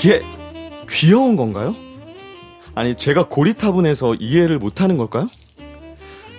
[0.00, 0.22] 그게
[0.88, 1.74] 귀여운 건가요?
[2.74, 5.28] 아니, 제가 고리타분해서 이해를 못하는 걸까요?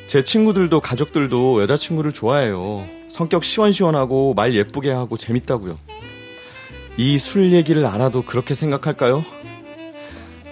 [0.08, 2.86] 제 친구들도 가족들도 여자친구를 좋아해요.
[3.10, 5.78] 성격 시원시원하고 말 예쁘게 하고 재밌다고요.
[6.98, 9.24] 이 술 얘기를 알아도 그렇게 생각할까요?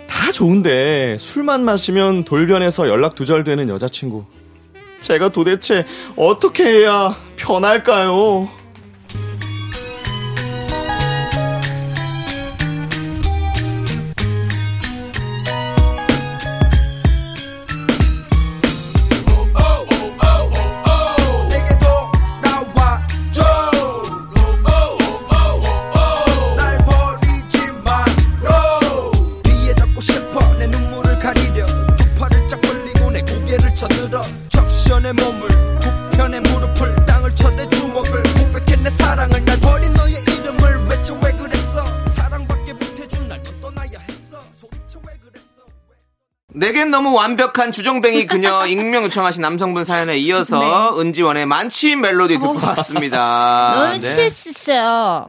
[0.07, 4.25] 다 좋은데 술만 마시면 돌변해서 연락 두절되는 여자친구.
[5.01, 5.85] 제가 도대체
[6.15, 8.49] 어떻게 해야 변할까요?
[47.29, 53.73] 완벽한 주정뱅이 그녀 익명 요청하신 남성분 사연에 이어서 은지원의 만취 멜로디 듣고 왔습니다.
[53.75, 53.99] 너무 네.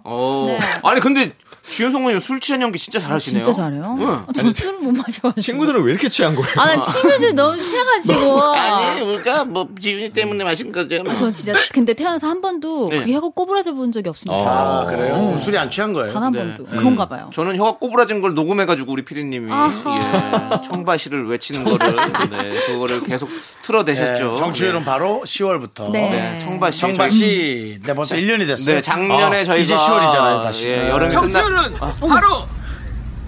[0.05, 0.47] 오.
[0.47, 0.59] 네.
[0.83, 1.33] 아니 근데
[1.71, 3.45] 주현성 님술 취한 연기 진짜 잘하시네요.
[3.45, 3.97] 진짜 잘해요.
[4.01, 4.07] 응.
[4.07, 5.41] 아, 전 술을 못 마셔가지고.
[5.41, 6.53] 친구들은 왜 이렇게 취한 거예요?
[6.57, 8.43] 아, 나 친구들 너무 취해가지고.
[8.55, 11.03] 아니, 그러니까 뭐 지윤이 때문에 마신 거죠.
[11.19, 12.99] 저 진짜 근데 태어나서 한 번도 네.
[13.01, 14.45] 그게 하고 꼬부라져 본 적이 없습니다.
[14.45, 15.39] 아, 그래요?
[15.43, 16.13] 술이 안 취한 거예요?
[16.13, 16.65] 단 한 번도.
[16.67, 17.31] 그런가 봐요.
[17.33, 21.95] 저는 혀가 꼬부라진 걸 녹음해가지고 우리 피디님이 예, 청바시를 외치는 거를
[22.31, 23.29] 네, 그거를 계속
[23.63, 24.31] 틀어대셨죠.
[24.33, 25.91] 네, 정치율은 바로 10월부터.
[25.93, 26.39] 네.
[26.41, 26.79] 청바시.
[26.81, 27.79] 청바시.
[27.85, 28.77] 네, 벌써 1년이 됐어요.
[28.77, 30.67] 네, 작년에 아, 저희가 이제 10월이잖아요, 다시.
[30.69, 30.89] 예, 네.
[30.91, 31.60] 여름이 끝나.
[31.69, 32.49] 정치율은 바로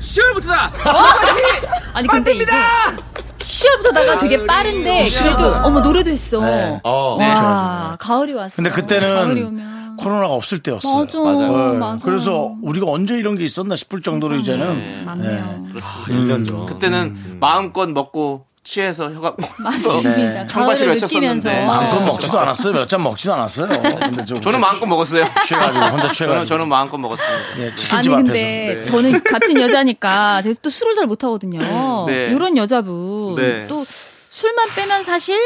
[0.00, 0.72] 10월부터다.
[1.94, 2.46] 아니 근데 이게
[3.38, 6.40] 10월부터다가 되게 빠른데 그래도 어머 노래도 했어.
[6.40, 6.80] 네.
[6.82, 8.56] 어, 와 가을이 왔어.
[8.56, 9.72] 근데 가을이 그때는 오면.
[9.98, 11.04] 코로나가 없을 때였어요.
[11.04, 11.74] 맞아, 맞아요.
[11.74, 11.98] 맞아요.
[12.02, 15.02] 그래서 우리가 언제 이런 게 있었나 싶을 정도로 이제는 네.
[15.04, 15.66] 맞네요.
[15.82, 16.66] 아, 1년 전.
[16.66, 20.46] 그때는 마음껏 먹고 취해서 혀가 맞습니다.
[20.46, 21.48] 청바시를 가을을 느끼면서.
[21.48, 22.72] 외쳤었는데 마음껏 먹지도 않았어요.
[22.74, 23.68] 몇 잔 먹지도 않았어요.
[23.68, 25.24] 근데 좀 저는 마음껏 먹었어요.
[25.44, 26.26] 취해가지고 혼자 취해가지고.
[26.32, 27.58] 저는, 저는 마음껏 먹었습니다.
[27.58, 28.24] 예, 아니 치킨집 앞에서.
[28.24, 28.82] 근데 네.
[28.84, 32.04] 저는 같은 여자니까 제가 또 술을 잘 못하거든요.
[32.06, 32.28] 네.
[32.28, 33.66] 이런 여자분 네.
[33.68, 33.84] 또
[34.30, 35.36] 술만 빼면 사실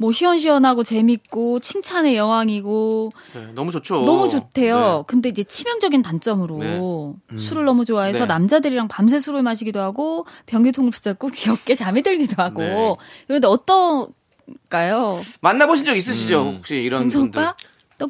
[0.00, 4.00] 뭐 시원시원하고 재밌고 칭찬의 여왕이고 네, 너무 좋죠.
[4.00, 4.78] 너무 좋대요.
[4.78, 5.02] 네.
[5.06, 7.36] 근데 이제 치명적인 단점으로 네.
[7.36, 8.24] 술을 너무 좋아해서 네.
[8.24, 12.96] 남자들이랑 밤새 술을 마시기도 하고 변기통을 붙잡고 귀엽게 잠이 들기도 하고 네.
[13.26, 15.20] 그런데 어떨까요?
[15.42, 16.54] 만나보신 적 있으시죠?
[16.56, 17.44] 혹시 이런 분들?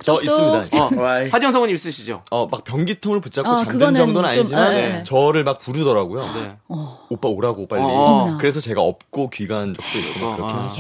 [0.05, 0.21] 저.
[0.23, 0.59] 있습니다.
[0.61, 2.23] 어, 성우님 있으시죠?
[2.31, 5.03] 어, 막 변기통을 붙잡고 어, 잠든 그거는 정도는 좀, 아니지만 네.
[5.03, 6.23] 저를 막 부르더라고요.
[6.23, 6.57] 네.
[7.09, 7.83] 오빠 오라고 빨리.
[7.85, 8.39] 어.
[8.39, 10.71] 그래서 제가 업고 귀가한 적도 있고 막 그렇게 어.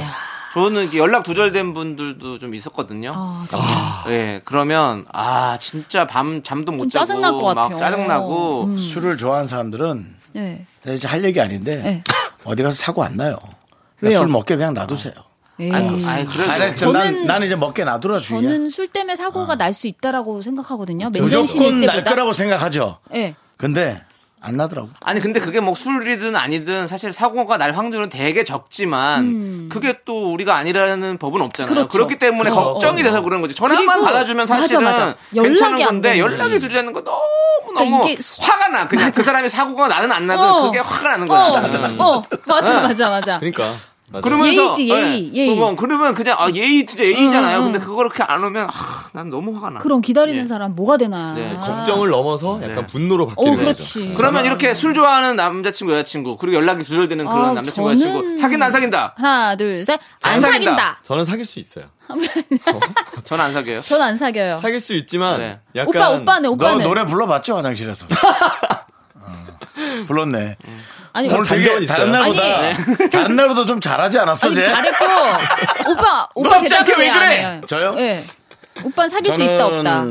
[0.53, 3.12] 저는 연락 두절된 분들도 좀 있었거든요.
[3.14, 7.78] 아, 예, 그러면 아 진짜 밤 잠도 못좀 자고 짜증날 것막 같아요.
[7.78, 8.78] 짜증나고 음.
[8.78, 10.66] 술을 좋아하는 사람들은 네.
[10.88, 12.05] 이제 할 얘기 아닌데 네.
[12.44, 13.38] 어디 가서 사고 안 나요.
[14.01, 14.18] 왜요?
[14.18, 15.12] 술 먹게 그냥 놔두세요.
[15.61, 15.70] 에이.
[15.72, 18.42] 아니, 아니 그래도 아니, 저 난, 저는- 난 이제 먹게 놔두라 주의야.
[18.51, 21.11] 저는 술 때문에 사고가 날수 있다라고 생각하거든요.
[21.11, 22.11] 맨정신일 무조건 날 때보다.
[22.11, 22.98] 거라고 생각하죠.
[23.11, 23.36] 네.
[23.59, 24.03] 근데
[24.43, 24.88] 안 나더라고.
[25.03, 29.68] 아니 근데 그게 뭐 술이든 아니든 사실 사고가 날 확률은 되게 적지만 음.
[29.70, 31.72] 그게 또 우리가 아니라는 법은 없잖아요.
[31.72, 31.88] 그렇죠.
[31.88, 32.72] 그렇기 때문에 그렇죠.
[32.72, 33.55] 걱정이 돼서 그런 거지.
[33.55, 35.16] 전화만 받아주면 맞아, 사실은 맞아.
[35.34, 37.20] 괜찮은 연락이 안 건데 연락이 들리는 거 너무
[37.74, 38.88] 너무 그러니까 화가 나.
[38.88, 40.62] 그냥 그 사람이 사고가 나는 안 나든 어.
[40.62, 41.41] 그게 화가 나는 거야.
[41.41, 42.01] 어, 나는.
[42.01, 42.88] 어, 맞아, 네.
[42.88, 43.38] 맞아, 맞아.
[43.38, 43.74] 그러니까.
[44.12, 44.22] 맞아요.
[44.22, 45.54] 그러면서 예의지, 예의, 예의.
[45.54, 47.58] 그러면, 그러면 그냥 아 예의 진짜 예의잖아요.
[47.61, 47.72] 응, 응.
[47.72, 48.70] 근데 그걸 그렇게 안 오면 아,
[49.12, 49.78] 난 너무 화가 나.
[49.80, 50.48] 그럼 기다리는 예.
[50.48, 51.34] 사람 뭐가 되나.
[51.34, 53.64] 네, 걱정을 넘어서 약간 분노로 바뀌는 어, 거죠.
[53.64, 54.14] 그렇지.
[54.16, 58.66] 그러면 이렇게 술 좋아하는 남자친구 여자친구 그리고 연락이 두절되는 그런 아, 남자친구 저는- 여자친구 사귄다
[58.66, 59.14] 안 사귄다.
[59.16, 60.00] 하나, 둘, 셋.
[60.22, 60.64] 안안 사귄다.
[60.70, 60.98] 사귄다.
[61.04, 61.84] 저는 사귈 수 있어요.
[63.22, 63.80] 저는 안 사귀어요.
[63.82, 64.58] 전안 사겨요.
[64.61, 65.61] 사귈 수 있지만 네.
[65.76, 66.84] 약간 오빠, 오빠는, 너 오빠는.
[66.84, 68.06] 노래 불러봤죠 화장실에서?
[69.81, 70.57] 어, 불렀네.
[71.12, 71.87] 아니, 오늘 되게.
[71.87, 72.74] 다른 날보다 아니.
[73.11, 74.64] 다른 날보다 좀 잘하지 않았어, 아니, 쟤?
[74.64, 75.05] 잘했고.
[75.91, 77.61] 오빠, 오빠 대답을 왜 그래?
[77.66, 77.95] 저요?
[77.99, 78.24] 예.
[78.85, 80.05] 오빠는 사귈 수 있다, 없다.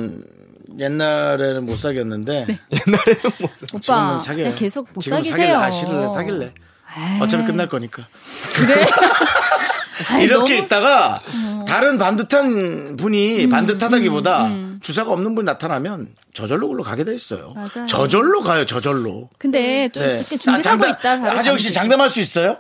[0.78, 2.46] 옛날에는 못 사귀었는데
[3.74, 4.44] 오빠, 지금은 사귀어요.
[4.46, 5.32] 그냥 계속 못 사귀세요.
[5.36, 6.46] 사귈래, 아, 싫을래, 사귈래.
[6.46, 7.20] 에이.
[7.22, 8.08] 어차피 끝날 거니까.
[8.56, 8.88] 그래?
[10.24, 11.66] 이렇게 너무- 있다가 어.
[11.68, 14.46] 다른 반듯한 분이 음, 반듯하다기보다
[14.82, 17.54] 주사가 없는 분이 나타나면 저절로 글로 가게 돼 있어요.
[17.56, 17.86] 맞아요.
[17.88, 19.30] 저절로 가요, 저절로.
[19.38, 20.16] 근데 좀 네.
[20.20, 21.20] 이렇게 준비하고 아, 있다.
[21.20, 22.58] 바로 하정 씨 장담할 수 있어요?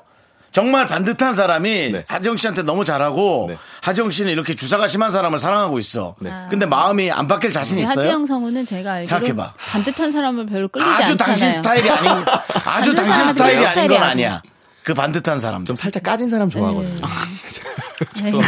[0.52, 2.06] 정말 반듯한 사람이 네.
[2.08, 3.58] 하정 씨한테 너무 잘하고 네.
[3.82, 6.16] 하정 씨는 이렇게 주사가 심한 사람을 사랑하고 있어.
[6.50, 7.84] 근데 마음이 안 바뀔 자신 되지.
[7.84, 8.00] 있어요?
[8.00, 9.54] 하지영 성우는 제가 알기로 생각해봐.
[9.58, 11.18] 반듯한 사람을 별로 끌리지 아주 않잖아요.
[11.18, 12.26] 당신 스타일이 아닌
[12.66, 14.02] 아주 당신 스타일이 아닌 건.
[14.02, 14.42] 아니야.
[14.82, 15.66] 그 반듯한 사람.
[15.66, 17.00] 좀 살짝 까진 사람 좋아하거든요.
[18.26, 18.40] 에이, 하지.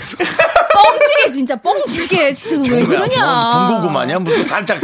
[0.00, 2.84] 뻥치게 진짜 뻥치게 지금 왜.
[2.86, 3.66] 그러냐?
[3.68, 4.80] 군고구마냐 무슨 살짝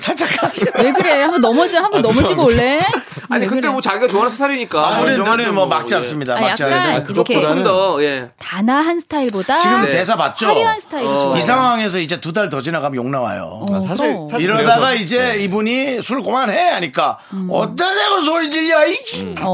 [0.00, 0.28] 살짝.
[0.78, 1.22] 왜 그래?
[1.22, 2.80] 한번 넘어지 한번 아, 넘어지고 올래?
[3.30, 3.70] 아니 왜 근데 그래?
[3.72, 4.86] 뭐 자기가 좋아하는 스타일이니까.
[4.86, 5.96] 아, 너는 뭐 막지 예.
[5.96, 6.36] 않습니다.
[6.36, 8.30] 아, 막지 약간 않는데 이렇게 조금 더 예.
[8.38, 9.90] 단아한 스타일보다 지금 네.
[9.90, 10.46] 대사 봤죠?
[10.46, 11.18] 화려한 스타일을 어.
[11.20, 11.36] 좋아해요.
[11.38, 13.66] 이 상황에서 이제 두 달 더 지나가면 욕 나와요.
[13.68, 14.26] 어, 사실 그럼.
[14.28, 15.38] 사실 이러다가 이제 네.
[15.44, 17.18] 이분이 술 그만해 하니까
[17.50, 18.94] 어디다 대고 소리 질려 이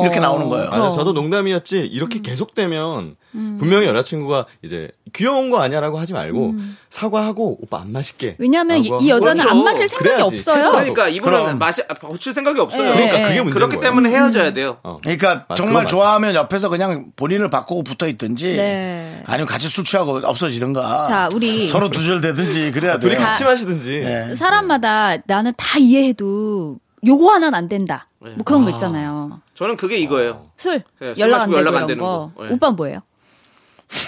[0.02, 0.22] 이렇게 어.
[0.22, 0.70] 나오는 거예요.
[0.70, 3.16] 맞아, 저도 농담이었지 이렇게 계속되면
[3.58, 6.54] 분명히 여자친구가 이제 귀여운 거 아니야라고 하지 말고
[6.90, 8.36] 사과하고 오빠 안 마실게.
[8.38, 9.48] 왜냐면 이, 이 여자는 그렇죠.
[9.48, 10.34] 안 마실 생각이 그래야지.
[10.34, 10.70] 없어요.
[10.72, 11.58] 그러니까 이분은 그럼.
[11.58, 12.88] 마시 아, 고칠 생각이 없어요.
[12.88, 13.22] 예, 그러니까 예.
[13.22, 13.80] 그게 문제인 그렇기 거예요.
[13.90, 14.78] 때문에 헤어져야 돼요.
[14.82, 14.96] 어.
[15.02, 19.22] 그러니까 맞- 정말 그거 좋아하면 옆에서 그냥 본인을 바꾸고 붙어 있든지 네.
[19.26, 23.24] 아니면 같이 술 취하고 없어지든가 자, 우리 서로 두절되든지 그래야 둘이 돼요.
[23.24, 24.00] 같이 마시든지.
[24.00, 24.34] 네.
[24.34, 28.08] 사람마다 나는 다 이해해도 요거 하나는 안 된다.
[28.18, 29.40] 뭐 그런 거 있잖아요.
[29.54, 30.46] 저는 그게 이거예요.
[30.56, 32.32] 술 네, 술 연락 안 마시고 되고 연락 안 이런 되는 거.
[32.34, 32.46] 거.
[32.46, 32.52] 예.
[32.52, 32.98] 오빠 뭐예요?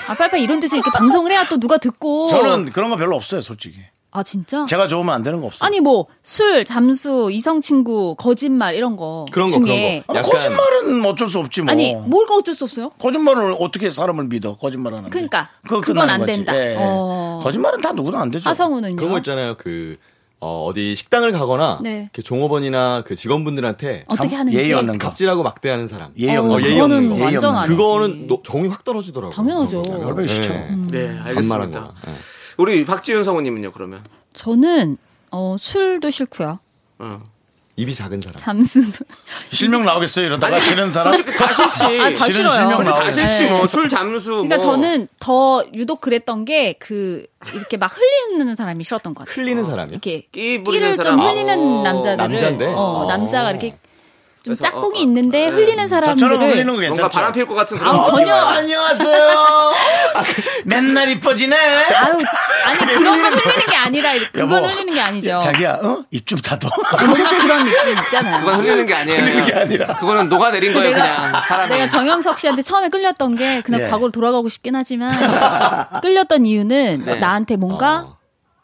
[0.08, 2.28] 아 빨빨 이런 데서 이렇게 방송을 해야 또 누가 듣고.
[2.28, 3.78] 저는 그런 거 별로 없어요, 솔직히.
[4.12, 4.64] 아 진짜?
[4.66, 5.66] 제가 좋으면 안 되는 거 없어요.
[5.66, 11.04] 아니 뭐 술, 잠수, 이성 친구, 거짓말 이런 거 그런 거, 중에 그런 아, 거짓말은
[11.04, 11.70] 어쩔 수 없지 뭐.
[11.72, 12.90] 아니 뭐가 어쩔 수 없어요?
[12.98, 14.56] 거짓말을 어떻게 사람을 믿어?
[14.56, 15.10] 거짓말 하는.
[15.10, 16.32] 그러니까 그거 그건 안 거지.
[16.32, 16.56] 된다.
[16.56, 16.76] 예.
[16.78, 17.40] 어.
[17.42, 18.48] 거짓말은 다 누구나 안 되죠.
[18.48, 18.96] 하성우는요?
[18.96, 19.56] 그런 거 있잖아요.
[19.58, 19.96] 그
[20.40, 22.02] 어, 디 식당을 가거나 네.
[22.02, 24.58] 이렇게 종업원이나 그 직원분들한테 어떻게 감- 하는지.
[24.58, 25.06] 예의 없는 거.
[25.08, 26.12] 갑질하고 막대하는 사람.
[26.18, 26.62] 예의 어, 없는 거.
[26.62, 27.24] 예의 그거는 없는 거.
[27.24, 27.76] 완전 아니지.
[27.76, 29.34] 그거는 노- 정이 확 떨어지더라고요.
[29.34, 29.82] 당연하죠.
[29.88, 30.52] 얼마나 싫죠.
[30.52, 31.80] 네, 반말한 알겠습니다.
[31.80, 31.94] 거.
[32.06, 32.12] 네.
[32.58, 34.02] 우리 박지윤 성우님은요, 그러면?
[34.34, 34.98] 저는
[35.30, 36.58] 어, 술도 싫고요.
[36.98, 37.22] 어.
[37.78, 38.36] 입이 작은 사람.
[38.38, 39.04] 잠수도.
[39.52, 41.12] 실명 나오겠어요 이러다가 싫은 사람?
[41.12, 42.00] 다 싫지.
[42.00, 42.50] 아, 다 싫은 싫어요.
[42.50, 43.12] 실명 다 나오겠어요.
[43.20, 43.50] 싫지, 네.
[43.50, 43.66] 뭐.
[43.66, 44.64] 술, 잠수, 그러니까 뭐.
[44.64, 49.42] 저는 더 유독 그랬던 게 그 이렇게 막 흘리는 사람이 싫었던 것 같아요.
[49.42, 49.92] 흘리는 사람이요?
[49.92, 51.18] 이렇게 끼 끼를 사람.
[51.18, 51.82] 좀 흘리는 어.
[51.82, 52.66] 남자들을 남자인데?
[52.66, 53.06] 어, 어.
[53.06, 53.76] 남자가 이렇게
[54.46, 55.48] 좀 그래서, 짝꿍이 어, 어, 있는데 네.
[55.48, 57.08] 흘리는 저처럼 사람들을 흘리는 거 괜찮죠?
[57.18, 58.32] 바람 필 것 같은 그런 아, 전혀.
[58.32, 58.44] 와요.
[58.44, 59.28] 안녕하세요.
[60.14, 60.22] 아,
[60.64, 61.56] 맨날 이뻐지네.
[61.56, 62.12] 아유
[62.64, 65.38] 아니 그런 거 흘리는 게 아니라 그건 여보, 흘리는 게 아니죠.
[65.38, 66.04] 자기야, 어?
[66.12, 66.68] 입 좀 닫어.
[67.06, 68.44] 뭔가 그런 느낌 있잖아요.
[68.44, 69.20] 그건 흘리는 게 아니에요.
[69.20, 69.94] 흘리는 게 아니라.
[69.96, 71.40] 그거는 녹아내린 거예요, 그냥.
[71.42, 71.72] 사람이.
[71.74, 73.88] 내가 정영석 씨한테 처음에 끌렸던 게 그냥 예.
[73.88, 75.10] 과거로 돌아가고 싶긴 하지만
[76.02, 77.14] 끌렸던 이유는 네.
[77.16, 78.16] 나한테 뭔가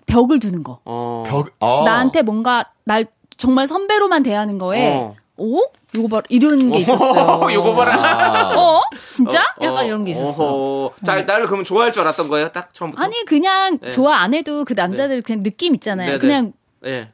[0.07, 0.79] 벽을 두는 거.
[0.85, 1.25] 어.
[1.27, 1.83] 벽, 어.
[1.85, 3.07] 나한테 뭔가 날
[3.37, 5.15] 정말 선배로만 대하는 거에 어.
[5.43, 5.69] 오?
[5.97, 7.49] 요거 봐라 이런 게 있었어요.
[7.53, 7.95] 요거 봐라.
[7.95, 8.55] 아.
[8.57, 8.81] 어?
[9.11, 9.41] 진짜?
[9.41, 10.45] 어, 약간 어, 이런 게 있었어.
[10.45, 10.95] 어허.
[11.05, 13.03] 자, 나를 그러면 좋아할 줄 알았던 거예요, 딱 처음부터?
[13.03, 13.91] 아니 그냥 네.
[13.91, 16.07] 좋아 안 해도 그 남자들 그냥 느낌 있잖아요.
[16.07, 16.19] 네, 네.
[16.19, 16.53] 그냥
[16.87, 17.09] 예.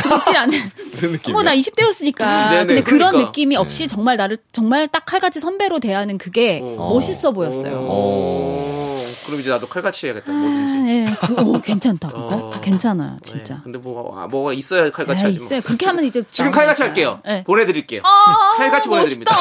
[0.00, 0.58] 그렇지 않은.
[0.92, 1.32] 무슨 느낌이야?
[1.34, 2.50] 뭐나 20대였으니까.
[2.50, 3.28] 네, 네, 근데 그런 그러니까.
[3.28, 6.90] 느낌이 없이 정말 나를 정말 딱 칼같이 선배로 대하는 그게 어.
[6.94, 7.86] 멋있어 보였어요.
[7.88, 8.93] 어.
[9.26, 10.90] 그럼 이제 나도 칼같이 해야겠다, 아, 뭐든지.
[10.90, 11.06] 예.
[11.26, 12.08] 그, 오, 괜찮다.
[12.12, 12.26] 그거?
[12.34, 12.52] 어.
[12.54, 13.30] 아, 괜찮아요, 네.
[13.30, 13.60] 진짜.
[13.62, 15.46] 근데 뭐, 아, 뭐가 있어야 칼같이 에이, 하지 뭐.
[15.46, 15.60] 있어요.
[15.62, 16.50] 그렇게 하면 이제 지금.
[16.50, 17.20] 칼같이 할게요.
[17.24, 17.44] 네.
[17.44, 18.02] 보내드릴게요.
[18.04, 19.34] 아, 칼같이 보내드립니다.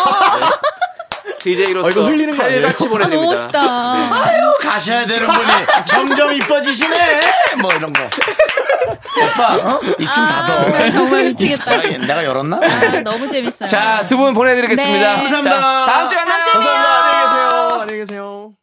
[1.40, 2.44] DJ로서 어, 이거 흘리는 거?
[2.44, 3.10] 칼같이 아, 보내드립니다.
[3.16, 3.62] 너무 멋있다.
[3.62, 7.22] 아유, 가셔야 되는 분이 점점 이뻐지시네.
[7.62, 8.04] 뭐 이런 거.
[8.04, 9.80] 오빠, 어?
[9.84, 10.76] 입좀 닫어.
[10.76, 11.72] 아, 정말 미치겠다.
[11.78, 12.58] 아, 내가 열었나?
[12.64, 13.68] 아, 너무 재밌어요.
[13.68, 15.08] 자, 두 분 보내드리겠습니다.
[15.16, 15.16] 네.
[15.18, 15.60] 감사합니다.
[15.60, 16.44] 자, 다음 주에 만나요.
[16.46, 17.04] 다음 주에 감사합니다.
[17.04, 17.80] 안녕히 계세요.
[17.82, 18.63] 안녕히 계세요.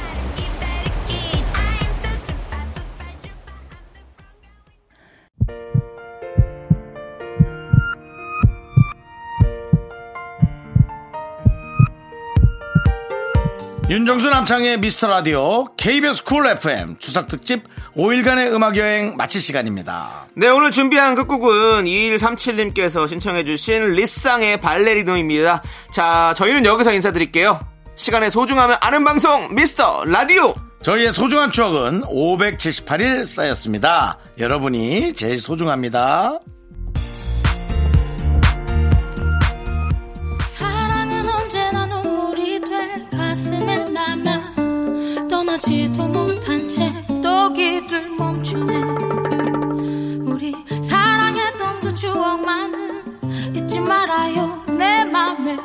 [13.91, 17.65] 윤정수 남창의 미스터 라디오 KBS 쿨 FM 추석 특집
[17.97, 20.27] 5일간의 음악 여행 마칠 시간입니다.
[20.33, 25.61] 네, 오늘 준비한 끝곡은 2137님께서 신청해주신 리쌍의 발레리노입니다.
[25.93, 27.59] 자, 저희는 여기서 인사드릴게요.
[27.97, 30.55] 시간의 소중함을 아는 방송, 미스터 라디오!
[30.83, 34.19] 저희의 소중한 추억은 578일 쌓였습니다.
[34.37, 36.39] 여러분이 제일 소중합니다.
[45.51, 48.73] 떠나지도 못한 채 또 길을 멈추네.
[50.23, 54.63] 우리 사랑했던 그 추억만은 잊지 말아요.
[54.67, 55.57] 내 맘에